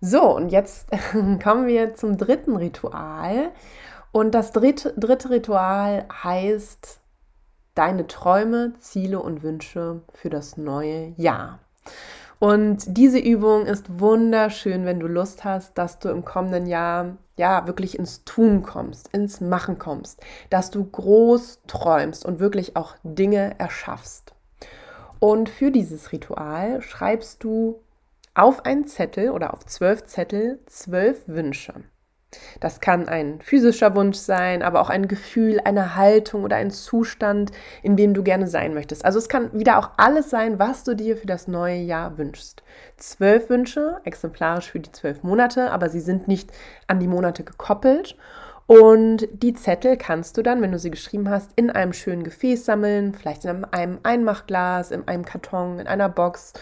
So, 0.00 0.36
und 0.36 0.50
jetzt 0.50 0.88
kommen 1.42 1.66
wir 1.66 1.94
zum 1.94 2.16
dritten 2.16 2.56
Ritual. 2.56 3.50
Und 4.12 4.34
das 4.34 4.52
dritte, 4.52 4.94
dritte 4.96 5.30
Ritual 5.30 6.06
heißt 6.22 7.00
deine 7.74 8.06
Träume, 8.06 8.74
Ziele 8.78 9.20
und 9.20 9.42
Wünsche 9.42 10.02
für 10.12 10.30
das 10.30 10.56
neue 10.56 11.12
Jahr. 11.16 11.60
Und 12.38 12.84
diese 12.86 13.18
Übung 13.18 13.66
ist 13.66 14.00
wunderschön, 14.00 14.84
wenn 14.84 15.00
du 15.00 15.06
Lust 15.06 15.44
hast, 15.44 15.78
dass 15.78 15.98
du 15.98 16.10
im 16.10 16.24
kommenden 16.24 16.66
Jahr 16.66 17.16
ja 17.36 17.66
wirklich 17.66 17.98
ins 17.98 18.24
Tun 18.24 18.62
kommst, 18.62 19.08
ins 19.14 19.40
Machen 19.40 19.78
kommst, 19.78 20.20
dass 20.50 20.70
du 20.70 20.84
groß 20.84 21.60
träumst 21.66 22.24
und 22.26 22.38
wirklich 22.38 22.76
auch 22.76 22.94
Dinge 23.02 23.58
erschaffst. 23.58 24.34
Und 25.18 25.48
für 25.48 25.70
dieses 25.70 26.12
Ritual 26.12 26.82
schreibst 26.82 27.42
du 27.42 27.80
auf 28.34 28.66
einen 28.66 28.86
Zettel 28.86 29.30
oder 29.30 29.54
auf 29.54 29.64
zwölf 29.64 30.04
Zettel 30.04 30.60
zwölf 30.66 31.26
Wünsche. 31.26 31.84
Das 32.60 32.80
kann 32.80 33.08
ein 33.08 33.40
physischer 33.40 33.94
Wunsch 33.94 34.18
sein, 34.18 34.62
aber 34.62 34.80
auch 34.80 34.90
ein 34.90 35.08
Gefühl, 35.08 35.60
eine 35.64 35.96
Haltung 35.96 36.44
oder 36.44 36.56
ein 36.56 36.70
Zustand, 36.70 37.52
in 37.82 37.96
dem 37.96 38.14
du 38.14 38.22
gerne 38.22 38.46
sein 38.46 38.74
möchtest. 38.74 39.04
Also 39.04 39.18
es 39.18 39.28
kann 39.28 39.52
wieder 39.52 39.78
auch 39.78 39.90
alles 39.96 40.30
sein, 40.30 40.58
was 40.58 40.84
du 40.84 40.94
dir 40.94 41.16
für 41.16 41.26
das 41.26 41.48
neue 41.48 41.76
Jahr 41.78 42.18
wünschst. 42.18 42.62
Zwölf 42.96 43.50
Wünsche, 43.50 44.00
exemplarisch 44.04 44.70
für 44.70 44.80
die 44.80 44.92
zwölf 44.92 45.22
Monate, 45.22 45.70
aber 45.70 45.88
sie 45.88 46.00
sind 46.00 46.28
nicht 46.28 46.50
an 46.86 47.00
die 47.00 47.08
Monate 47.08 47.44
gekoppelt. 47.44 48.16
Und 48.66 49.28
die 49.30 49.54
Zettel 49.54 49.96
kannst 49.96 50.36
du 50.36 50.42
dann, 50.42 50.60
wenn 50.60 50.72
du 50.72 50.78
sie 50.78 50.90
geschrieben 50.90 51.30
hast, 51.30 51.52
in 51.54 51.70
einem 51.70 51.92
schönen 51.92 52.24
Gefäß 52.24 52.64
sammeln, 52.64 53.14
vielleicht 53.14 53.44
in 53.44 53.64
einem 53.64 53.98
Einmachglas, 54.02 54.90
in 54.90 55.06
einem 55.06 55.24
Karton, 55.24 55.78
in 55.78 55.86
einer 55.86 56.08
Box 56.08 56.52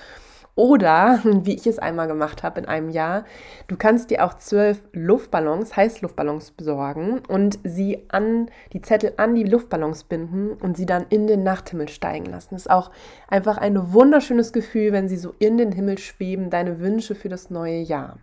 oder, 0.54 1.20
wie 1.24 1.54
ich 1.54 1.66
es 1.66 1.78
einmal 1.78 2.06
gemacht 2.06 2.42
habe 2.42 2.60
in 2.60 2.66
einem 2.66 2.90
Jahr, 2.90 3.24
du 3.68 3.76
kannst 3.76 4.10
dir 4.10 4.24
auch 4.24 4.34
zwölf 4.34 4.82
Luftballons, 4.92 5.76
Heißluftballons 5.76 6.52
besorgen 6.52 7.20
und 7.28 7.58
sie 7.64 8.04
an 8.08 8.50
die 8.72 8.82
Zettel 8.82 9.14
an 9.16 9.34
die 9.34 9.44
Luftballons 9.44 10.04
binden 10.04 10.52
und 10.52 10.76
sie 10.76 10.86
dann 10.86 11.06
in 11.08 11.26
den 11.26 11.42
Nachthimmel 11.42 11.88
steigen 11.88 12.26
lassen. 12.26 12.54
Das 12.54 12.62
ist 12.62 12.70
auch 12.70 12.90
einfach 13.28 13.58
ein 13.58 13.92
wunderschönes 13.92 14.52
Gefühl, 14.52 14.92
wenn 14.92 15.08
sie 15.08 15.16
so 15.16 15.34
in 15.38 15.58
den 15.58 15.72
Himmel 15.72 15.98
schweben, 15.98 16.50
deine 16.50 16.80
Wünsche 16.80 17.14
für 17.14 17.28
das 17.28 17.50
neue 17.50 17.78
Jahr. 17.78 18.18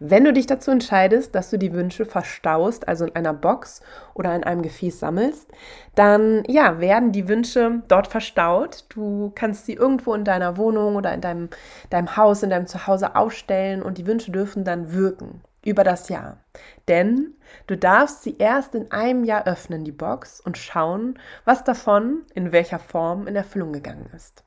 Wenn 0.00 0.24
du 0.24 0.32
dich 0.32 0.46
dazu 0.46 0.70
entscheidest, 0.70 1.34
dass 1.34 1.50
du 1.50 1.58
die 1.58 1.72
Wünsche 1.72 2.04
verstaust, 2.04 2.86
also 2.86 3.04
in 3.04 3.16
einer 3.16 3.34
Box 3.34 3.80
oder 4.14 4.34
in 4.34 4.44
einem 4.44 4.62
Gefäß 4.62 5.00
sammelst, 5.00 5.48
dann 5.94 6.44
ja, 6.46 6.80
werden 6.80 7.12
die 7.12 7.28
Wünsche 7.28 7.82
dort 7.88 8.06
verstaut. 8.06 8.84
Du 8.90 9.32
kannst 9.34 9.66
sie 9.66 9.74
irgendwo 9.74 10.14
in 10.14 10.24
deiner 10.24 10.56
Wohnung 10.56 10.96
oder 10.96 11.12
in 11.12 11.20
deinem, 11.20 11.48
deinem 11.90 12.16
Haus, 12.16 12.42
in 12.42 12.50
deinem 12.50 12.66
Zuhause 12.66 13.16
aufstellen 13.16 13.82
und 13.82 13.98
die 13.98 14.06
Wünsche 14.06 14.30
dürfen 14.30 14.64
dann 14.64 14.92
wirken 14.92 15.42
über 15.64 15.84
das 15.84 16.08
Jahr. 16.08 16.38
Denn 16.86 17.34
du 17.66 17.76
darfst 17.76 18.22
sie 18.22 18.36
erst 18.38 18.74
in 18.74 18.90
einem 18.90 19.24
Jahr 19.24 19.46
öffnen, 19.46 19.84
die 19.84 19.92
Box, 19.92 20.40
und 20.40 20.56
schauen, 20.56 21.18
was 21.44 21.64
davon 21.64 22.22
in 22.34 22.52
welcher 22.52 22.78
Form 22.78 23.26
in 23.26 23.36
Erfüllung 23.36 23.72
gegangen 23.72 24.08
ist. 24.14 24.44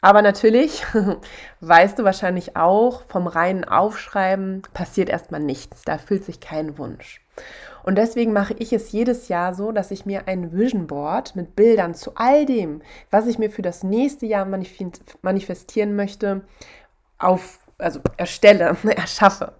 Aber 0.00 0.22
natürlich, 0.22 0.84
weißt 1.60 1.98
du 1.98 2.04
wahrscheinlich 2.04 2.56
auch, 2.56 3.02
vom 3.08 3.26
reinen 3.26 3.64
Aufschreiben 3.64 4.62
passiert 4.72 5.08
erstmal 5.08 5.40
nichts. 5.40 5.82
Da 5.84 5.92
erfüllt 5.92 6.24
sich 6.24 6.40
kein 6.40 6.78
Wunsch. 6.78 7.20
Und 7.82 7.96
deswegen 7.96 8.32
mache 8.32 8.54
ich 8.58 8.72
es 8.72 8.90
jedes 8.90 9.28
Jahr 9.28 9.54
so, 9.54 9.70
dass 9.70 9.92
ich 9.92 10.06
mir 10.06 10.26
ein 10.26 10.52
Vision 10.52 10.88
Board 10.88 11.36
mit 11.36 11.54
Bildern 11.54 11.94
zu 11.94 12.12
all 12.16 12.44
dem, 12.44 12.82
was 13.10 13.28
ich 13.28 13.38
mir 13.38 13.50
für 13.50 13.62
das 13.62 13.84
nächste 13.84 14.26
Jahr 14.26 14.44
manifestieren 15.22 15.94
möchte, 15.94 16.42
auf, 17.18 17.60
also 17.78 18.00
erstelle, 18.16 18.76
erschaffe. 18.96 19.52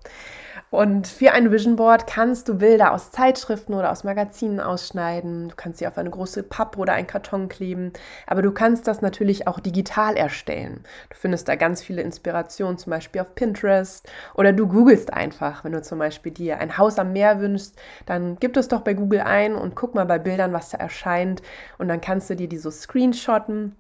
Und 0.77 1.07
für 1.07 1.33
ein 1.33 1.51
Vision 1.51 1.77
Board 1.77 2.07
kannst 2.07 2.51
du 2.51 2.59
Bilder 2.59 2.93
aus 2.93 3.11
Zeitschriften 3.11 3.73
oder 3.73 3.91
aus 3.91 4.05
Magazinen 4.05 4.61
ausschneiden. 4.61 5.49
Du 5.49 5.57
kannst 5.57 5.79
sie 5.79 5.87
auf 5.87 5.97
eine 5.97 6.11
große 6.11 6.43
Pappe 6.43 6.79
oder 6.79 6.93
einen 6.93 7.07
Karton 7.07 7.49
kleben. 7.49 7.95
Aber 8.27 8.43
du 8.43 8.53
kannst 8.53 8.87
das 8.87 9.01
natürlich 9.01 9.49
auch 9.49 9.59
digital 9.59 10.19
erstellen. 10.19 10.85
Du 11.09 11.17
findest 11.17 11.49
da 11.49 11.55
ganz 11.55 11.81
viele 11.83 12.03
Inspirationen, 12.03 12.77
zum 12.77 12.91
Beispiel 12.91 13.23
auf 13.23 13.35
Pinterest. 13.35 14.07
Oder 14.35 14.53
du 14.53 14.69
googelst 14.69 15.15
einfach, 15.15 15.65
wenn 15.65 15.73
du 15.73 15.81
zum 15.81 15.99
Beispiel 15.99 16.33
dir 16.33 16.59
ein 16.59 16.77
Haus 16.77 16.99
am 16.99 17.15
Meer 17.15 17.41
wünschst, 17.41 17.75
dann 18.05 18.37
gib 18.39 18.55
es 18.59 18.69
doch 18.69 18.83
bei 18.83 18.93
Google 18.93 19.21
ein 19.21 19.55
und 19.55 19.77
guck 19.77 19.95
mal 19.95 20.05
bei 20.05 20.19
Bildern, 20.19 20.53
was 20.53 20.69
da 20.69 20.77
erscheint. 20.77 21.41
Und 21.79 21.89
dann 21.89 22.03
kannst 22.03 22.29
du 22.29 22.37
dir 22.37 22.51
die 22.51 22.59
so 22.59 22.71
screenshotten 22.71 23.77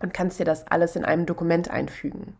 und 0.00 0.12
kannst 0.12 0.40
dir 0.40 0.44
das 0.44 0.66
alles 0.66 0.96
in 0.96 1.04
einem 1.04 1.24
Dokument 1.24 1.70
einfügen. 1.70 2.36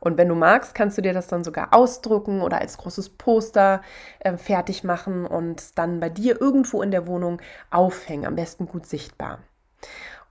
Und 0.00 0.16
wenn 0.16 0.28
du 0.28 0.34
magst, 0.34 0.74
kannst 0.74 0.96
du 0.98 1.02
dir 1.02 1.12
das 1.12 1.26
dann 1.26 1.44
sogar 1.44 1.74
ausdrucken 1.74 2.40
oder 2.40 2.60
als 2.60 2.78
großes 2.78 3.10
Poster 3.10 3.82
äh, 4.20 4.36
fertig 4.36 4.84
machen 4.84 5.26
und 5.26 5.78
dann 5.78 6.00
bei 6.00 6.08
dir 6.08 6.40
irgendwo 6.40 6.82
in 6.82 6.90
der 6.90 7.06
Wohnung 7.06 7.40
aufhängen, 7.70 8.26
am 8.26 8.36
besten 8.36 8.66
gut 8.66 8.86
sichtbar. 8.86 9.40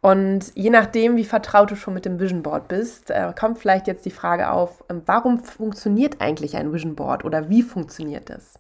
Und 0.02 0.56
je 0.56 0.70
nachdem, 0.70 1.18
wie 1.18 1.26
vertraut 1.26 1.72
du 1.72 1.76
schon 1.76 1.94
mit 1.94 2.06
dem 2.06 2.20
Vision 2.20 2.44
Board 2.44 2.68
bist, 2.68 3.10
äh, 3.10 3.34
kommt 3.38 3.58
vielleicht 3.58 3.88
jetzt 3.88 4.06
die 4.06 4.12
Frage 4.12 4.52
auf, 4.52 4.84
äh, 4.90 4.96
warum 5.06 5.40
funktioniert 5.40 6.22
eigentlich 6.22 6.56
ein 6.56 6.72
Vision 6.72 6.96
Board 6.96 7.26
oder 7.26 7.50
wie 7.50 7.64
funktioniert 7.64 8.30
es? 8.30 8.60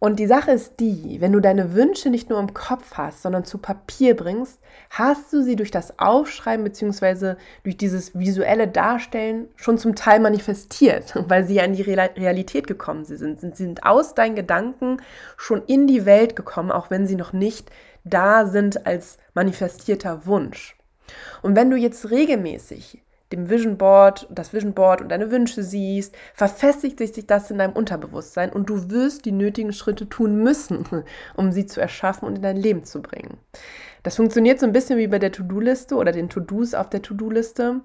Und 0.00 0.20
die 0.20 0.28
Sache 0.28 0.52
ist 0.52 0.78
die, 0.78 1.20
wenn 1.20 1.32
du 1.32 1.40
deine 1.40 1.74
Wünsche 1.74 2.08
nicht 2.08 2.30
nur 2.30 2.38
im 2.38 2.54
Kopf 2.54 2.92
hast, 2.94 3.22
sondern 3.22 3.44
zu 3.44 3.58
Papier 3.58 4.14
bringst, 4.14 4.60
hast 4.90 5.32
du 5.32 5.42
sie 5.42 5.56
durch 5.56 5.72
das 5.72 5.98
Aufschreiben 5.98 6.62
bzw. 6.62 7.34
durch 7.64 7.76
dieses 7.76 8.16
visuelle 8.16 8.68
Darstellen 8.68 9.48
schon 9.56 9.76
zum 9.76 9.96
Teil 9.96 10.20
manifestiert, 10.20 11.14
weil 11.28 11.44
sie 11.44 11.54
ja 11.54 11.64
in 11.64 11.72
die 11.72 11.82
Realität 11.82 12.68
gekommen 12.68 13.04
sind. 13.04 13.40
Sie 13.40 13.50
sind 13.54 13.84
aus 13.84 14.14
deinen 14.14 14.36
Gedanken 14.36 14.98
schon 15.36 15.62
in 15.66 15.88
die 15.88 16.06
Welt 16.06 16.36
gekommen, 16.36 16.70
auch 16.70 16.90
wenn 16.90 17.08
sie 17.08 17.16
noch 17.16 17.32
nicht 17.32 17.70
da 18.04 18.46
sind 18.46 18.86
als 18.86 19.18
manifestierter 19.34 20.26
Wunsch. 20.26 20.76
Und 21.42 21.56
wenn 21.56 21.70
du 21.70 21.76
jetzt 21.76 22.10
regelmäßig 22.10 23.02
dem 23.32 23.50
Vision 23.50 23.76
Board, 23.76 24.26
das 24.30 24.52
Vision 24.52 24.72
Board 24.72 25.00
und 25.00 25.10
deine 25.10 25.30
Wünsche 25.30 25.62
siehst, 25.62 26.16
verfestigt 26.34 26.98
sich 26.98 27.26
das 27.26 27.50
in 27.50 27.58
deinem 27.58 27.74
Unterbewusstsein 27.74 28.50
und 28.50 28.70
du 28.70 28.90
wirst 28.90 29.24
die 29.24 29.32
nötigen 29.32 29.72
Schritte 29.72 30.08
tun 30.08 30.36
müssen, 30.36 30.86
um 31.36 31.52
sie 31.52 31.66
zu 31.66 31.80
erschaffen 31.80 32.26
und 32.26 32.36
in 32.36 32.42
dein 32.42 32.56
Leben 32.56 32.84
zu 32.84 33.02
bringen. 33.02 33.38
Das 34.02 34.16
funktioniert 34.16 34.60
so 34.60 34.66
ein 34.66 34.72
bisschen 34.72 34.98
wie 34.98 35.08
bei 35.08 35.18
der 35.18 35.32
To-Do-Liste 35.32 35.96
oder 35.96 36.12
den 36.12 36.28
To-Dos 36.28 36.74
auf 36.74 36.88
der 36.88 37.02
To-Do-Liste 37.02 37.80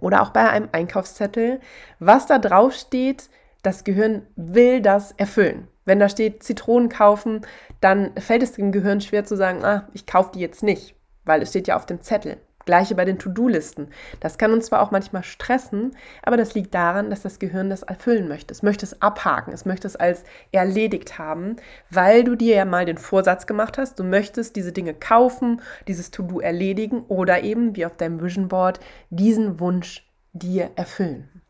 oder 0.00 0.22
auch 0.22 0.30
bei 0.30 0.48
einem 0.48 0.68
Einkaufszettel. 0.72 1.60
Was 1.98 2.26
da 2.26 2.38
drauf 2.38 2.74
steht, 2.74 3.28
das 3.62 3.84
Gehirn 3.84 4.26
will 4.36 4.80
das 4.80 5.12
erfüllen. 5.12 5.68
Wenn 5.84 6.00
da 6.00 6.08
steht 6.08 6.42
Zitronen 6.42 6.88
kaufen, 6.88 7.42
dann 7.80 8.12
fällt 8.16 8.42
es 8.42 8.52
dem 8.52 8.72
Gehirn 8.72 9.00
schwer 9.00 9.24
zu 9.24 9.36
sagen, 9.36 9.64
ah, 9.64 9.88
ich 9.92 10.06
kaufe 10.06 10.32
die 10.34 10.40
jetzt 10.40 10.62
nicht, 10.62 10.96
weil 11.24 11.42
es 11.42 11.50
steht 11.50 11.68
ja 11.68 11.76
auf 11.76 11.86
dem 11.86 12.00
Zettel. 12.02 12.38
Gleiche 12.66 12.94
bei 12.94 13.06
den 13.06 13.18
To-Do-Listen. 13.18 13.88
Das 14.20 14.36
kann 14.36 14.52
uns 14.52 14.66
zwar 14.66 14.82
auch 14.82 14.90
manchmal 14.90 15.22
stressen, 15.22 15.96
aber 16.22 16.36
das 16.36 16.54
liegt 16.54 16.74
daran, 16.74 17.08
dass 17.08 17.22
das 17.22 17.38
Gehirn 17.38 17.70
das 17.70 17.82
erfüllen 17.82 18.28
möchte. 18.28 18.52
Es 18.52 18.62
möchte 18.62 18.84
es 18.84 19.00
abhaken, 19.00 19.54
es 19.54 19.64
möchte 19.64 19.86
es 19.86 19.96
als 19.96 20.24
erledigt 20.52 21.18
haben, 21.18 21.56
weil 21.90 22.24
du 22.24 22.34
dir 22.34 22.56
ja 22.56 22.64
mal 22.64 22.84
den 22.84 22.98
Vorsatz 22.98 23.46
gemacht 23.46 23.78
hast, 23.78 23.98
du 23.98 24.04
möchtest 24.04 24.56
diese 24.56 24.72
Dinge 24.72 24.92
kaufen, 24.92 25.62
dieses 25.88 26.10
To-Do 26.10 26.40
erledigen 26.40 27.04
oder 27.08 27.42
eben, 27.42 27.76
wie 27.76 27.86
auf 27.86 27.96
deinem 27.96 28.22
Vision 28.22 28.48
Board, 28.48 28.80
diesen 29.08 29.60
Wunsch 29.60 30.06
dir 30.32 30.70
erfüllen. 30.76 31.42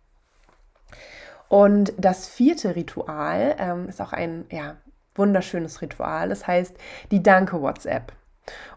Und 1.49 1.93
das 1.97 2.29
vierte 2.29 2.77
Ritual 2.77 3.57
ähm, 3.59 3.89
ist 3.89 4.01
auch 4.01 4.13
ein 4.13 4.47
ja, 4.51 4.77
wunderschönes 5.15 5.81
Ritual. 5.81 6.29
Das 6.29 6.47
heißt 6.47 6.77
die 7.11 7.23
Danke 7.23 7.61
WhatsApp. 7.61 8.13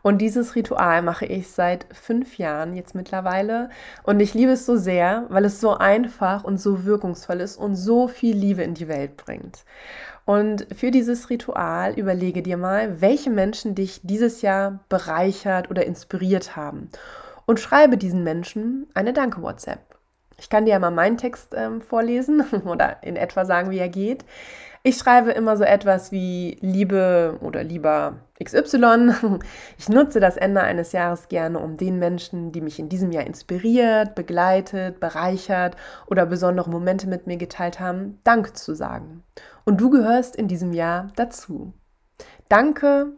Und 0.01 0.19
dieses 0.19 0.55
Ritual 0.55 1.01
mache 1.01 1.25
ich 1.25 1.49
seit 1.49 1.85
fünf 1.91 2.37
Jahren 2.37 2.75
jetzt 2.75 2.95
mittlerweile. 2.95 3.69
Und 4.03 4.19
ich 4.19 4.33
liebe 4.33 4.53
es 4.53 4.65
so 4.65 4.77
sehr, 4.77 5.25
weil 5.29 5.45
es 5.45 5.59
so 5.59 5.77
einfach 5.77 6.43
und 6.43 6.59
so 6.59 6.85
wirkungsvoll 6.85 7.41
ist 7.41 7.57
und 7.57 7.75
so 7.75 8.07
viel 8.07 8.35
Liebe 8.35 8.63
in 8.63 8.73
die 8.73 8.87
Welt 8.87 9.17
bringt. 9.17 9.65
Und 10.25 10.67
für 10.75 10.91
dieses 10.91 11.29
Ritual 11.29 11.93
überlege 11.93 12.43
dir 12.43 12.57
mal, 12.57 13.01
welche 13.01 13.31
Menschen 13.31 13.73
dich 13.73 14.01
dieses 14.03 14.41
Jahr 14.41 14.79
bereichert 14.87 15.71
oder 15.71 15.85
inspiriert 15.85 16.55
haben. 16.55 16.89
Und 17.45 17.59
schreibe 17.59 17.97
diesen 17.97 18.23
Menschen 18.23 18.87
eine 18.93 19.11
Danke-WhatsApp. 19.11 19.79
Ich 20.37 20.49
kann 20.49 20.65
dir 20.65 20.71
ja 20.71 20.79
mal 20.79 20.91
meinen 20.91 21.17
Text 21.17 21.53
ähm, 21.55 21.81
vorlesen 21.81 22.41
oder 22.65 23.03
in 23.03 23.15
etwa 23.15 23.45
sagen, 23.45 23.71
wie 23.71 23.79
er 23.79 23.89
geht. 23.89 24.23
Ich 24.81 24.97
schreibe 24.97 25.31
immer 25.31 25.57
so 25.57 25.65
etwas 25.65 26.13
wie 26.13 26.57
Liebe 26.61 27.37
oder 27.41 27.63
lieber 27.63 28.19
XY. 28.41 29.11
Ich 29.77 29.89
nutze 29.89 30.21
das 30.21 30.37
Ende 30.37 30.61
eines 30.61 30.93
Jahres 30.93 31.27
gerne, 31.27 31.59
um 31.59 31.75
den 31.75 31.99
Menschen, 31.99 32.53
die 32.53 32.61
mich 32.61 32.79
in 32.79 32.87
diesem 32.87 33.11
Jahr 33.11 33.25
inspiriert, 33.27 34.15
begleitet, 34.15 35.01
bereichert 35.01 35.75
oder 36.07 36.25
besondere 36.25 36.69
Momente 36.69 37.07
mit 37.07 37.27
mir 37.27 37.35
geteilt 37.35 37.81
haben, 37.81 38.19
Dank 38.23 38.55
zu 38.55 38.73
sagen. 38.73 39.23
Und 39.65 39.81
du 39.81 39.89
gehörst 39.89 40.37
in 40.37 40.47
diesem 40.47 40.71
Jahr 40.71 41.11
dazu. 41.17 41.73
Danke 42.47 43.11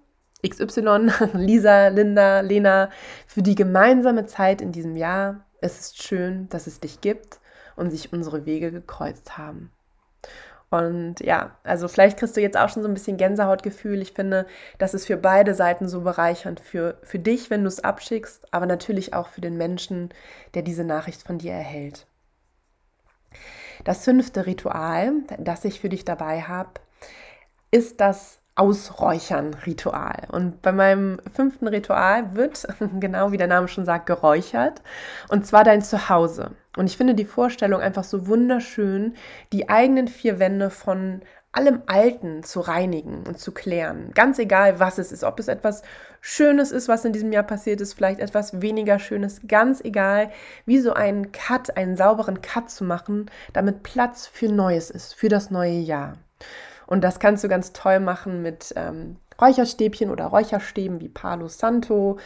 XY, 0.48 1.12
Lisa, 1.34 1.90
Linda, 1.90 2.40
Lena, 2.40 2.90
für 3.28 3.44
die 3.44 3.56
gemeinsame 3.56 4.26
Zeit 4.26 4.62
in 4.62 4.72
diesem 4.72 4.96
Jahr. 4.96 5.46
Es 5.62 5.80
ist 5.80 6.02
schön, 6.02 6.50
dass 6.50 6.66
es 6.66 6.80
dich 6.80 7.02
gibt 7.02 7.40
und 7.76 7.92
sich 7.92 8.12
unsere 8.12 8.48
Wege 8.48 8.72
gekreuzt 8.72 9.38
haben. 9.38 9.72
Und 10.72 11.20
ja, 11.20 11.58
also 11.64 11.90
vielleicht 11.90 12.18
kriegst 12.18 12.38
du 12.38 12.42
jetzt 12.42 12.58
auch 12.58 12.70
schon 12.70 12.82
so 12.82 12.88
ein 12.88 12.94
bisschen 12.94 13.18
Gänsehautgefühl. 13.18 14.02
Ich 14.02 14.14
finde, 14.14 14.48
das 14.78 14.94
ist 14.94 15.06
für 15.06 15.18
beide 15.18 15.54
Seiten 15.54 15.90
so 15.90 16.02
bereichernd. 16.02 16.62
Für, 16.62 16.98
für 17.04 17.20
dich, 17.20 17.50
wenn 17.50 17.64
du 17.64 17.68
es 17.68 17.84
abschickst, 17.84 18.54
aber 18.54 18.66
natürlich 18.66 19.14
auch 19.14 19.28
für 19.28 19.42
den 19.42 19.58
Menschen, 19.58 20.10
der 20.54 20.62
diese 20.62 20.86
Nachricht 20.86 21.24
von 21.24 21.38
dir 21.38 21.52
erhält. 21.52 22.08
Das 23.84 24.06
fünfte 24.06 24.46
Ritual, 24.46 25.12
das 25.38 25.66
ich 25.66 25.82
für 25.82 25.90
dich 25.90 26.06
dabei 26.06 26.42
habe, 26.44 26.72
ist 27.72 28.00
das 28.00 28.41
Ausräuchern-Ritual. 28.56 30.28
Und 30.32 30.62
bei 30.62 30.72
meinem 30.72 31.20
fünften 31.34 31.68
Ritual 31.68 32.36
wird, 32.36 32.68
genau 33.00 33.32
wie 33.32 33.38
der 33.38 33.48
Name 33.48 33.68
schon 33.68 33.86
sagt, 33.86 34.06
geräuchert. 34.06 34.82
Und 35.30 35.46
zwar 35.46 35.64
dein 35.64 35.82
Zuhause. 35.82 36.52
Und 36.78 36.88
ich 36.88 36.98
finde 36.98 37.16
die 37.16 37.26
Vorstellung 37.26 37.82
einfach 37.82 38.04
so 38.04 38.28
wunderschön, 38.28 39.16
die 39.52 39.70
eigenen 39.70 40.08
vier 40.08 40.40
Wände 40.40 40.70
von 40.70 41.22
allem 41.54 41.82
Alten 41.86 42.44
zu 42.44 42.62
reinigen 42.62 43.24
und 43.28 43.40
zu 43.40 43.52
klären. 43.52 44.12
Ganz 44.14 44.40
egal, 44.40 44.80
was 44.80 44.98
es 44.98 45.12
ist. 45.12 45.24
Ob 45.24 45.38
es 45.40 45.50
etwas 45.50 45.82
Schönes 46.22 46.72
ist, 46.72 46.88
was 46.88 47.04
in 47.04 47.12
diesem 47.12 47.32
Jahr 47.32 47.44
passiert 47.44 47.82
ist, 47.82 47.94
vielleicht 47.94 48.20
etwas 48.20 48.62
weniger 48.62 49.00
Schönes. 49.00 49.42
Ganz 49.48 49.82
egal, 49.82 50.32
wie 50.66 50.80
so 50.80 50.94
einen 50.94 51.32
Cut, 51.34 51.76
einen 51.76 51.98
sauberen 51.98 52.42
Cut 52.42 52.70
zu 52.70 52.86
machen, 52.86 53.30
damit 53.52 53.84
Platz 53.84 54.28
für 54.28 54.48
Neues 54.48 54.90
ist, 54.90 55.14
für 55.14 55.30
das 55.30 55.52
neue 55.52 55.80
Jahr. 55.80 56.18
Und 56.92 57.06
das 57.06 57.20
kannst 57.22 57.42
du 57.42 57.48
ganz 57.48 57.72
toll 57.72 58.02
machen 58.02 58.42
mit 58.42 58.74
ähm, 58.76 59.16
Räucherstäbchen 59.42 60.10
oder 60.10 60.26
Räucherstäben 60.26 61.00
wie 61.00 61.08
Palo 61.08 61.48
Santo. 61.48 62.18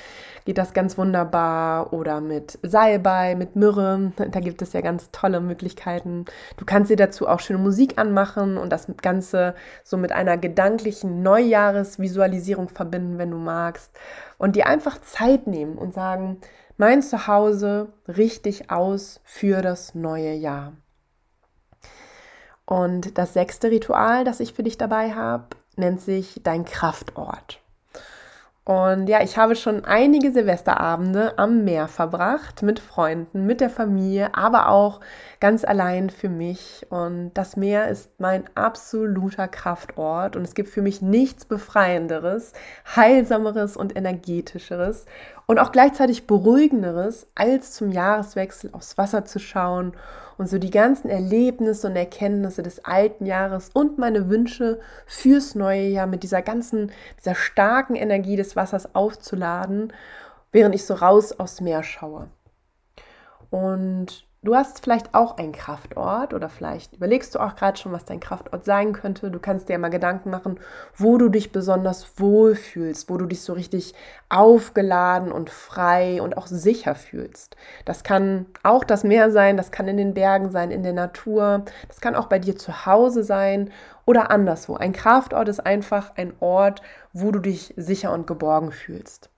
Geht 0.46 0.58
das 0.58 0.74
ganz 0.74 0.98
wunderbar. 0.98 1.94
Oder 1.94 2.20
mit 2.20 2.58
Salbei, 2.64 3.36
mit 3.36 3.56
Myrrhe. 3.56 4.12
Da 4.32 4.40
gibt 4.40 4.64
es 4.64 4.74
ja 4.74 4.82
ganz 4.82 5.12
tolle 5.12 5.40
Möglichkeiten. 5.40 6.26
Du 6.58 6.66
kannst 6.66 6.90
dir 6.90 6.98
dazu 6.98 7.28
auch 7.28 7.42
schöne 7.42 7.60
Musik 7.60 8.00
anmachen 8.00 8.58
und 8.58 8.72
das 8.72 8.88
Ganze 9.04 9.54
so 9.84 9.98
mit 9.98 10.12
einer 10.12 10.36
gedanklichen 10.36 11.22
Neujahresvisualisierung 11.22 12.70
verbinden, 12.70 13.20
wenn 13.20 13.30
du 13.30 13.38
magst. 13.38 13.92
Und 14.40 14.56
dir 14.56 14.66
einfach 14.66 15.00
Zeit 15.00 15.46
nehmen 15.46 15.78
und 15.78 15.94
sagen, 15.94 16.42
mein 16.78 17.04
Zuhause 17.04 17.94
richtig 18.08 18.72
aus 18.72 19.22
für 19.26 19.62
das 19.62 19.94
neue 19.94 20.34
Jahr. 20.34 20.74
Und 22.66 23.18
das 23.18 23.34
sechste 23.34 23.70
Ritual, 23.70 24.24
das 24.24 24.40
ich 24.40 24.54
für 24.54 24.64
dich 24.64 24.78
dabei 24.78 25.14
habe, 25.14 25.46
nennt 25.76 26.02
sich 26.02 26.42
dein 26.44 26.66
Kraftort. 26.66 27.62
Und 28.68 29.06
ja, 29.08 29.22
ich 29.22 29.38
habe 29.38 29.56
schon 29.56 29.86
einige 29.86 30.32
Silvesterabende 30.32 31.38
am 31.38 31.64
Meer 31.64 31.88
verbracht, 31.88 32.64
mit 32.64 32.80
Freunden, 32.80 33.46
mit 33.46 33.62
der 33.62 33.70
Familie, 33.70 34.34
aber 34.34 34.70
auch 34.70 35.02
ganz 35.40 35.64
allein 35.64 36.10
für 36.10 36.30
mich. 36.30 36.88
Und 36.90 37.32
das 37.36 37.58
Meer 37.58 37.90
ist 37.90 38.20
mein 38.20 38.46
absoluter 38.56 39.48
Kraftort. 39.48 40.36
Und 40.36 40.42
es 40.42 40.56
gibt 40.56 40.70
für 40.70 40.82
mich 40.82 41.04
nichts 41.04 41.46
Befreienderes, 41.46 42.54
Heilsameres 42.96 43.78
und 43.78 43.96
Energetischeres 43.96 45.06
und 45.48 45.60
auch 45.60 45.72
gleichzeitig 45.72 46.28
Beruhigenderes, 46.28 47.28
als 47.36 47.74
zum 47.74 47.92
Jahreswechsel 47.92 48.72
aufs 48.74 48.98
Wasser 48.98 49.26
zu 49.26 49.40
schauen 49.40 49.94
und 50.38 50.50
so 50.50 50.58
die 50.58 50.72
ganzen 50.72 51.10
Erlebnisse 51.10 51.88
und 51.88 51.96
Erkenntnisse 51.96 52.64
des 52.64 52.84
alten 52.84 53.26
Jahres 53.26 53.70
und 53.74 53.98
meine 53.98 54.30
Wünsche 54.30 54.80
fürs 55.06 55.56
neue 55.56 55.88
Jahr 55.88 56.08
mit 56.08 56.24
dieser 56.24 56.42
ganzen, 56.42 56.92
dieser 57.20 57.36
starken 57.36 57.96
Energie 57.96 58.36
des 58.36 58.56
Wassers 58.56 58.96
aufzuladen, 58.96 59.94
während 60.52 60.76
ich 60.76 60.86
so 60.86 60.96
raus 60.96 61.32
aufs 61.40 61.62
Meer 61.62 61.84
schaue. 61.84 62.28
Und 63.50 64.25
Du 64.46 64.54
hast 64.54 64.84
vielleicht 64.84 65.16
auch 65.16 65.40
einen 65.40 65.54
Kraftort 65.54 66.32
oder 66.32 66.50
vielleicht 66.50 66.94
überlegst 66.94 67.34
du 67.34 67.40
auch 67.40 67.56
gerade 67.56 67.80
schon, 67.80 67.92
was 67.94 68.06
dein 68.06 68.20
Kraftort 68.20 68.64
sein 68.64 68.94
könnte. 68.94 69.32
Du 69.32 69.40
kannst 69.40 69.70
dir 69.70 69.80
mal 69.80 69.90
Gedanken 69.90 70.30
machen, 70.30 70.60
wo 70.96 71.18
du 71.18 71.30
dich 71.30 71.52
besonders 71.52 72.20
wohl 72.20 72.54
fühlst, 72.54 73.10
wo 73.10 73.18
du 73.18 73.26
dich 73.26 73.42
so 73.42 73.54
richtig 73.54 73.96
aufgeladen 74.30 75.32
und 75.32 75.50
frei 75.50 76.22
und 76.22 76.38
auch 76.38 76.46
sicher 76.46 76.94
fühlst. 76.94 77.56
Das 77.86 78.04
kann 78.04 78.46
auch 78.62 78.84
das 78.84 79.04
Meer 79.04 79.32
sein, 79.32 79.58
das 79.58 79.72
kann 79.72 79.88
in 79.88 79.98
den 79.98 80.14
Bergen 80.14 80.52
sein, 80.52 80.70
in 80.70 80.84
der 80.84 80.94
Natur, 80.94 81.66
das 81.88 82.00
kann 82.00 82.14
auch 82.14 82.28
bei 82.28 82.38
dir 82.38 82.56
zu 82.56 82.86
Hause 82.86 83.24
sein 83.24 83.72
oder 84.06 84.30
anderswo. 84.30 84.76
Ein 84.76 84.94
Kraftort 84.94 85.50
ist 85.50 85.66
einfach 85.66 86.12
ein 86.18 86.34
Ort, 86.40 86.84
wo 87.14 87.32
du 87.32 87.40
dich 87.40 87.74
sicher 87.78 88.14
und 88.14 88.28
geborgen 88.28 88.72
fühlst. 88.72 89.32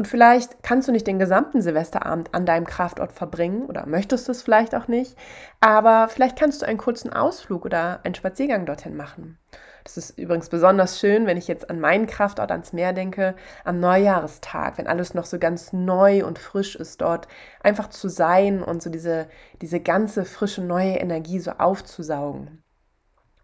Und 0.00 0.08
vielleicht 0.08 0.62
kannst 0.62 0.88
du 0.88 0.92
nicht 0.92 1.06
den 1.06 1.18
gesamten 1.18 1.60
Silvesterabend 1.60 2.32
an 2.32 2.46
deinem 2.46 2.64
Kraftort 2.64 3.12
verbringen 3.12 3.66
oder 3.66 3.84
möchtest 3.84 4.30
es 4.30 4.40
vielleicht 4.40 4.74
auch 4.74 4.88
nicht, 4.88 5.14
aber 5.60 6.08
vielleicht 6.08 6.38
kannst 6.38 6.62
du 6.62 6.66
einen 6.66 6.78
kurzen 6.78 7.12
Ausflug 7.12 7.66
oder 7.66 8.00
einen 8.02 8.14
Spaziergang 8.14 8.64
dorthin 8.64 8.96
machen. 8.96 9.36
Das 9.84 9.98
ist 9.98 10.18
übrigens 10.18 10.48
besonders 10.48 10.98
schön, 10.98 11.26
wenn 11.26 11.36
ich 11.36 11.48
jetzt 11.48 11.68
an 11.68 11.80
meinen 11.80 12.06
Kraftort 12.06 12.50
ans 12.50 12.72
Meer 12.72 12.94
denke, 12.94 13.34
am 13.62 13.78
Neujahrestag, 13.78 14.78
wenn 14.78 14.86
alles 14.86 15.12
noch 15.12 15.26
so 15.26 15.38
ganz 15.38 15.74
neu 15.74 16.24
und 16.24 16.38
frisch 16.38 16.76
ist 16.76 17.02
dort, 17.02 17.28
einfach 17.62 17.90
zu 17.90 18.08
sein 18.08 18.62
und 18.62 18.82
so 18.82 18.88
diese, 18.88 19.28
diese 19.60 19.80
ganze 19.80 20.24
frische 20.24 20.62
neue 20.62 20.94
Energie 20.94 21.40
so 21.40 21.50
aufzusaugen. 21.58 22.62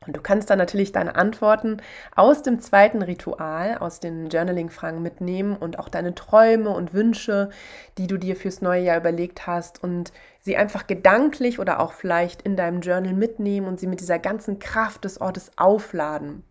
Und 0.06 0.16
du 0.16 0.20
kannst 0.20 0.50
dann 0.50 0.58
natürlich 0.58 0.92
deine 0.92 1.16
Antworten 1.16 1.78
aus 2.14 2.42
dem 2.42 2.60
zweiten 2.60 3.02
Ritual, 3.02 3.78
aus 3.78 3.98
den 3.98 4.28
Journaling-Fragen 4.28 5.02
mitnehmen 5.02 5.56
und 5.56 5.78
auch 5.78 5.88
deine 5.88 6.14
Träume 6.14 6.70
und 6.70 6.92
Wünsche, 6.92 7.50
die 7.98 8.06
du 8.06 8.16
dir 8.16 8.36
fürs 8.36 8.60
neue 8.62 8.82
Jahr 8.82 8.98
überlegt 8.98 9.46
hast 9.46 9.82
und 9.82 10.12
sie 10.46 10.56
einfach 10.56 10.86
gedanklich 10.86 11.58
oder 11.58 11.80
auch 11.80 11.92
vielleicht 11.92 12.40
in 12.40 12.56
deinem 12.56 12.80
Journal 12.80 13.12
mitnehmen 13.12 13.66
und 13.66 13.78
sie 13.78 13.86
mit 13.86 14.00
dieser 14.00 14.18
ganzen 14.18 14.58
Kraft 14.58 15.04
des 15.04 15.20
Ortes 15.20 15.50
aufladen. 15.56 16.44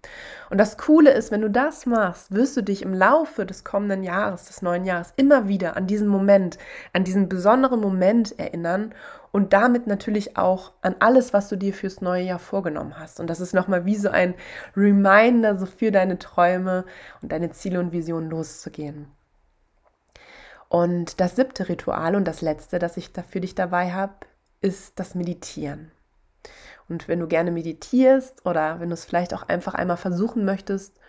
Und 0.52 0.60
das 0.60 0.78
Coole 0.78 1.12
ist, 1.12 1.32
wenn 1.32 1.42
du 1.42 1.50
das 1.50 1.88
machst, 1.88 2.32
wirst 2.32 2.56
du 2.56 2.62
dich 2.62 2.84
im 2.84 2.94
Laufe 2.94 3.46
des 3.46 3.64
kommenden 3.64 4.04
Jahres, 4.04 4.46
des 4.46 4.62
neuen 4.62 4.86
Jahres, 4.86 5.14
immer 5.16 5.48
wieder 5.48 5.76
an 5.76 5.88
diesen 5.88 6.08
Moment, 6.08 6.60
an 6.94 7.04
diesen 7.04 7.28
besonderen 7.28 7.80
Moment 7.80 8.38
erinnern 8.38 8.94
und 9.32 9.54
damit 9.54 9.88
natürlich 9.88 10.38
auch 10.38 10.74
an 10.82 10.96
alles, 11.00 11.34
was 11.34 11.50
du 11.50 11.56
dir 11.56 11.74
fürs 11.74 12.02
neue 12.02 12.24
Jahr 12.24 12.40
vorgenommen 12.40 13.00
hast. 13.00 13.20
Und 13.20 13.30
das 13.30 13.40
ist 13.40 13.54
nochmal 13.54 13.86
wie 13.86 13.96
so 13.96 14.10
ein 14.10 14.36
Reminder, 14.76 15.58
so 15.58 15.66
für 15.66 15.92
deine 15.92 16.20
Träume 16.20 16.86
und 17.22 17.32
deine 17.32 17.50
Ziele 17.52 17.80
und 17.80 17.92
Visionen 17.92 18.30
loszugehen. 18.30 19.15
Und 20.70 21.20
das 21.20 21.36
siebte 21.36 21.70
Ritual 21.70 22.16
und 22.16 22.26
das 22.26 22.42
letzte, 22.42 22.80
das 22.80 22.98
ich 22.98 23.14
da 23.14 23.24
für 23.24 23.42
dich 23.42 23.56
dabei 23.56 23.94
habe, 23.94 24.14
ist 24.62 25.00
das 25.00 25.16
Meditieren. 25.16 25.92
Und 26.88 27.08
wenn 27.08 27.20
du 27.20 27.28
gerne 27.28 27.52
meditierst 27.52 28.46
oder 28.46 28.80
wenn 28.80 28.90
du 28.90 28.94
es 28.94 29.06
vielleicht 29.06 29.34
auch 29.34 29.44
einfach 29.44 29.74
einmal 29.74 29.98
versuchen 29.98 30.46
möchtest, 30.46 31.00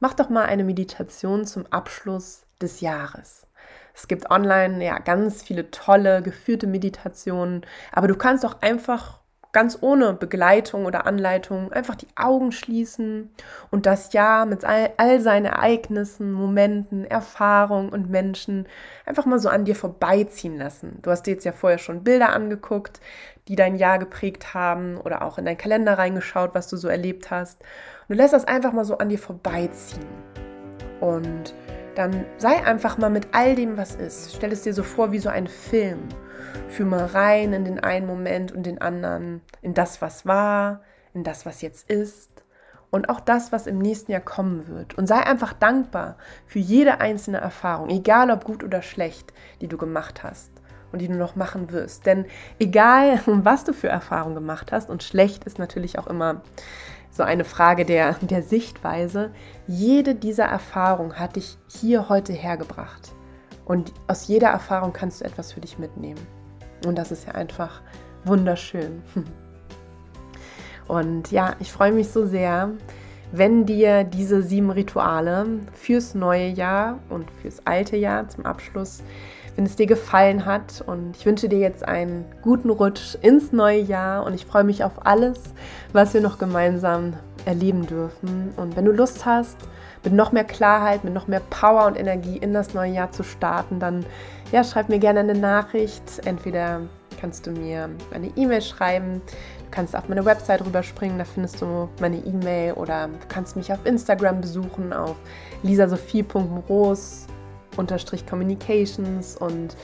mach 0.00 0.14
doch 0.14 0.28
mal 0.28 0.46
eine 0.46 0.64
Meditation 0.64 1.44
zum 1.46 1.66
Abschluss 1.66 2.46
des 2.60 2.80
Jahres. 2.80 3.46
Es 3.94 4.08
gibt 4.08 4.30
online 4.30 4.84
ja 4.84 4.98
ganz 4.98 5.42
viele 5.42 5.70
tolle 5.70 6.22
geführte 6.22 6.66
Meditationen, 6.66 7.64
aber 7.92 8.08
du 8.08 8.14
kannst 8.14 8.44
auch 8.44 8.60
einfach 8.60 9.20
ganz 9.56 9.78
ohne 9.80 10.12
Begleitung 10.12 10.84
oder 10.84 11.06
Anleitung 11.06 11.72
einfach 11.72 11.94
die 11.94 12.08
Augen 12.14 12.52
schließen 12.52 13.30
und 13.70 13.86
das 13.86 14.12
Jahr 14.12 14.44
mit 14.44 14.66
all, 14.66 14.90
all 14.98 15.18
seinen 15.22 15.46
Ereignissen, 15.46 16.30
Momenten, 16.30 17.06
Erfahrungen 17.06 17.88
und 17.88 18.10
Menschen 18.10 18.68
einfach 19.06 19.24
mal 19.24 19.38
so 19.38 19.48
an 19.48 19.64
dir 19.64 19.74
vorbeiziehen 19.74 20.58
lassen. 20.58 20.98
Du 21.00 21.10
hast 21.10 21.22
dir 21.22 21.30
jetzt 21.30 21.46
ja 21.46 21.52
vorher 21.52 21.78
schon 21.78 22.04
Bilder 22.04 22.34
angeguckt, 22.34 23.00
die 23.48 23.56
dein 23.56 23.76
Jahr 23.76 23.98
geprägt 23.98 24.52
haben 24.52 24.98
oder 24.98 25.22
auch 25.22 25.38
in 25.38 25.46
deinen 25.46 25.56
Kalender 25.56 25.96
reingeschaut, 25.96 26.50
was 26.52 26.68
du 26.68 26.76
so 26.76 26.88
erlebt 26.88 27.30
hast. 27.30 27.62
Und 28.08 28.16
du 28.16 28.22
lässt 28.22 28.34
das 28.34 28.44
einfach 28.44 28.74
mal 28.74 28.84
so 28.84 28.98
an 28.98 29.08
dir 29.08 29.18
vorbeiziehen. 29.18 30.04
Und 31.00 31.54
dann 31.94 32.26
sei 32.36 32.62
einfach 32.62 32.98
mal 32.98 33.08
mit 33.08 33.28
all 33.32 33.54
dem, 33.54 33.78
was 33.78 33.94
ist. 33.94 34.34
Stell 34.36 34.52
es 34.52 34.64
dir 34.64 34.74
so 34.74 34.82
vor 34.82 35.12
wie 35.12 35.18
so 35.18 35.30
ein 35.30 35.46
Film. 35.46 36.00
Fühl 36.68 36.86
mal 36.86 37.04
rein 37.04 37.52
in 37.52 37.64
den 37.64 37.80
einen 37.80 38.06
Moment 38.06 38.52
und 38.52 38.64
den 38.64 38.80
anderen, 38.80 39.40
in 39.62 39.74
das, 39.74 40.02
was 40.02 40.26
war, 40.26 40.82
in 41.14 41.24
das, 41.24 41.46
was 41.46 41.62
jetzt 41.62 41.90
ist 41.90 42.36
und 42.90 43.08
auch 43.08 43.20
das, 43.20 43.52
was 43.52 43.66
im 43.66 43.78
nächsten 43.78 44.12
Jahr 44.12 44.20
kommen 44.20 44.68
wird. 44.68 44.94
Und 44.94 45.06
sei 45.06 45.18
einfach 45.18 45.52
dankbar 45.52 46.16
für 46.46 46.58
jede 46.58 47.00
einzelne 47.00 47.38
Erfahrung, 47.38 47.90
egal 47.90 48.30
ob 48.30 48.44
gut 48.44 48.64
oder 48.64 48.82
schlecht, 48.82 49.32
die 49.60 49.68
du 49.68 49.76
gemacht 49.76 50.22
hast 50.22 50.50
und 50.92 51.00
die 51.00 51.08
du 51.08 51.14
noch 51.14 51.36
machen 51.36 51.72
wirst. 51.72 52.06
Denn 52.06 52.26
egal, 52.58 53.20
was 53.26 53.64
du 53.64 53.72
für 53.72 53.88
Erfahrungen 53.88 54.34
gemacht 54.34 54.72
hast, 54.72 54.88
und 54.88 55.02
schlecht 55.02 55.44
ist 55.44 55.58
natürlich 55.58 55.98
auch 55.98 56.06
immer 56.06 56.42
so 57.10 57.22
eine 57.22 57.44
Frage 57.44 57.84
der, 57.84 58.14
der 58.20 58.42
Sichtweise, 58.42 59.32
jede 59.66 60.14
dieser 60.14 60.44
Erfahrungen 60.44 61.18
hat 61.18 61.36
dich 61.36 61.58
hier 61.66 62.08
heute 62.08 62.32
hergebracht. 62.32 63.15
Und 63.66 63.92
aus 64.06 64.28
jeder 64.28 64.48
Erfahrung 64.48 64.92
kannst 64.92 65.20
du 65.20 65.24
etwas 65.24 65.52
für 65.52 65.60
dich 65.60 65.78
mitnehmen. 65.78 66.24
Und 66.86 66.96
das 66.96 67.12
ist 67.12 67.26
ja 67.26 67.34
einfach 67.34 67.82
wunderschön. 68.24 69.02
Und 70.88 71.32
ja, 71.32 71.56
ich 71.58 71.72
freue 71.72 71.92
mich 71.92 72.08
so 72.10 72.26
sehr, 72.26 72.70
wenn 73.32 73.66
dir 73.66 74.04
diese 74.04 74.42
sieben 74.42 74.70
Rituale 74.70 75.46
fürs 75.72 76.14
neue 76.14 76.46
Jahr 76.46 77.00
und 77.08 77.28
fürs 77.42 77.60
alte 77.66 77.96
Jahr 77.96 78.28
zum 78.28 78.46
Abschluss, 78.46 79.02
wenn 79.56 79.66
es 79.66 79.74
dir 79.74 79.86
gefallen 79.86 80.46
hat. 80.46 80.84
Und 80.86 81.16
ich 81.16 81.26
wünsche 81.26 81.48
dir 81.48 81.58
jetzt 81.58 81.86
einen 81.86 82.24
guten 82.42 82.70
Rutsch 82.70 83.16
ins 83.20 83.50
neue 83.50 83.80
Jahr 83.80 84.24
und 84.24 84.34
ich 84.34 84.46
freue 84.46 84.62
mich 84.62 84.84
auf 84.84 85.04
alles, 85.04 85.40
was 85.92 86.14
wir 86.14 86.20
noch 86.20 86.38
gemeinsam 86.38 87.14
erleben 87.46 87.84
dürfen. 87.84 88.52
Und 88.56 88.76
wenn 88.76 88.84
du 88.84 88.92
Lust 88.92 89.26
hast, 89.26 89.56
mit 90.06 90.14
noch 90.14 90.30
mehr 90.30 90.44
Klarheit, 90.44 91.02
mit 91.02 91.12
noch 91.12 91.26
mehr 91.26 91.42
Power 91.50 91.86
und 91.86 91.98
Energie 91.98 92.38
in 92.38 92.54
das 92.54 92.74
neue 92.74 92.92
Jahr 92.92 93.10
zu 93.10 93.24
starten, 93.24 93.80
dann 93.80 94.06
ja, 94.52 94.62
schreib 94.62 94.88
mir 94.88 95.00
gerne 95.00 95.20
eine 95.20 95.34
Nachricht. 95.34 96.24
Entweder 96.24 96.82
kannst 97.20 97.46
du 97.46 97.50
mir 97.50 97.90
eine 98.14 98.28
E-Mail 98.36 98.62
schreiben, 98.62 99.20
du 99.24 99.70
kannst 99.72 99.96
auf 99.96 100.08
meine 100.08 100.24
Website 100.24 100.64
rüberspringen, 100.64 101.18
da 101.18 101.24
findest 101.24 101.60
du 101.60 101.88
meine 102.00 102.18
E-Mail 102.18 102.74
oder 102.74 103.08
du 103.08 103.26
kannst 103.28 103.56
mich 103.56 103.72
auf 103.72 103.84
Instagram 103.84 104.40
besuchen 104.40 104.92
auf 104.92 105.16
lisasophie.moros 105.64 107.26
Communications 108.30 109.36
und 109.36 109.76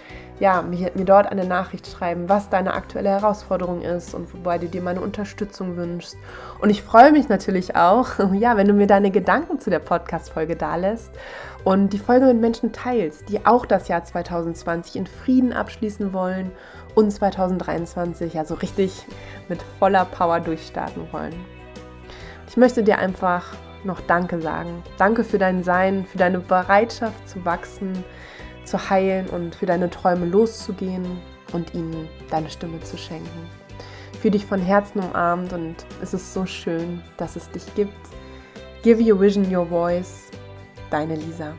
ja, 0.43 0.61
mir, 0.61 0.91
mir 0.97 1.05
dort 1.05 1.31
eine 1.31 1.45
Nachricht 1.45 1.87
schreiben, 1.87 2.29
was 2.29 2.51
deine 2.51 2.75
aktuelle 2.75 3.11
Herausforderung 3.11 3.83
ist 3.83 4.13
und 4.13 4.35
wobei 4.35 4.59
du 4.59 4.67
dir 4.67 4.83
meine 4.83 5.01
Unterstützung 5.01 5.77
wünschst. 5.77 6.17
Und 6.61 6.69
ich 6.69 6.83
freue 6.83 7.13
mich 7.13 7.29
natürlich 7.29 7.77
auch, 7.77 8.09
ja, 8.33 8.57
wenn 8.57 8.67
du 8.67 8.75
mir 8.75 8.89
deine 8.89 9.13
Gedanken 9.13 9.61
zu 9.61 9.71
der 9.71 9.79
Podcast-Folge 9.79 10.57
dalässt 10.57 11.13
und 11.63 11.93
die 11.93 11.99
Folge 11.99 12.27
mit 12.27 12.41
Menschen 12.41 12.73
teilst, 12.73 13.29
die 13.29 13.47
auch 13.47 13.65
das 13.67 13.87
Jahr 13.87 14.03
2020 14.03 14.97
in 14.97 15.07
Frieden 15.07 15.53
abschließen 15.53 16.13
wollen 16.13 16.51
und 16.97 17.13
2023 17.13 18.35
ja 18.35 18.45
so 18.45 18.55
richtig 18.55 19.07
mit 19.49 19.63
voller 19.79 20.07
Power 20.07 20.41
durchstarten 20.41 21.07
wollen. 21.13 21.37
Ich 22.49 22.57
möchte 22.57 22.83
dir 22.83 22.99
einfach 22.99 23.45
noch 23.85 24.01
Danke 24.01 24.41
sagen. 24.41 24.83
Danke 24.99 25.23
für 25.23 25.39
dein 25.39 25.63
Sein, 25.63 26.05
für 26.05 26.19
deine 26.19 26.41
Bereitschaft 26.41 27.29
zu 27.29 27.45
wachsen, 27.45 28.05
zu 28.73 28.89
heilen 28.89 29.29
und 29.29 29.55
für 29.55 29.67
deine 29.67 29.91
Träume 29.91 30.25
loszugehen 30.25 31.05
und 31.53 31.75
ihnen 31.75 32.09
deine 32.31 32.49
Stimme 32.49 32.81
zu 32.81 32.97
schenken. 32.97 33.47
Für 34.19 34.31
dich 34.31 34.47
von 34.47 34.61
Herzen 34.61 35.01
umarmt 35.01 35.53
und 35.53 35.77
es 36.01 36.15
ist 36.15 36.33
so 36.33 36.47
schön, 36.47 37.03
dass 37.19 37.37
es 37.37 37.51
dich 37.51 37.67
gibt. 37.75 37.93
Give 38.83 39.03
your 39.03 39.21
vision 39.21 39.45
your 39.55 39.67
voice. 39.67 40.31
Deine 40.91 41.17
Lisa. 41.17 41.53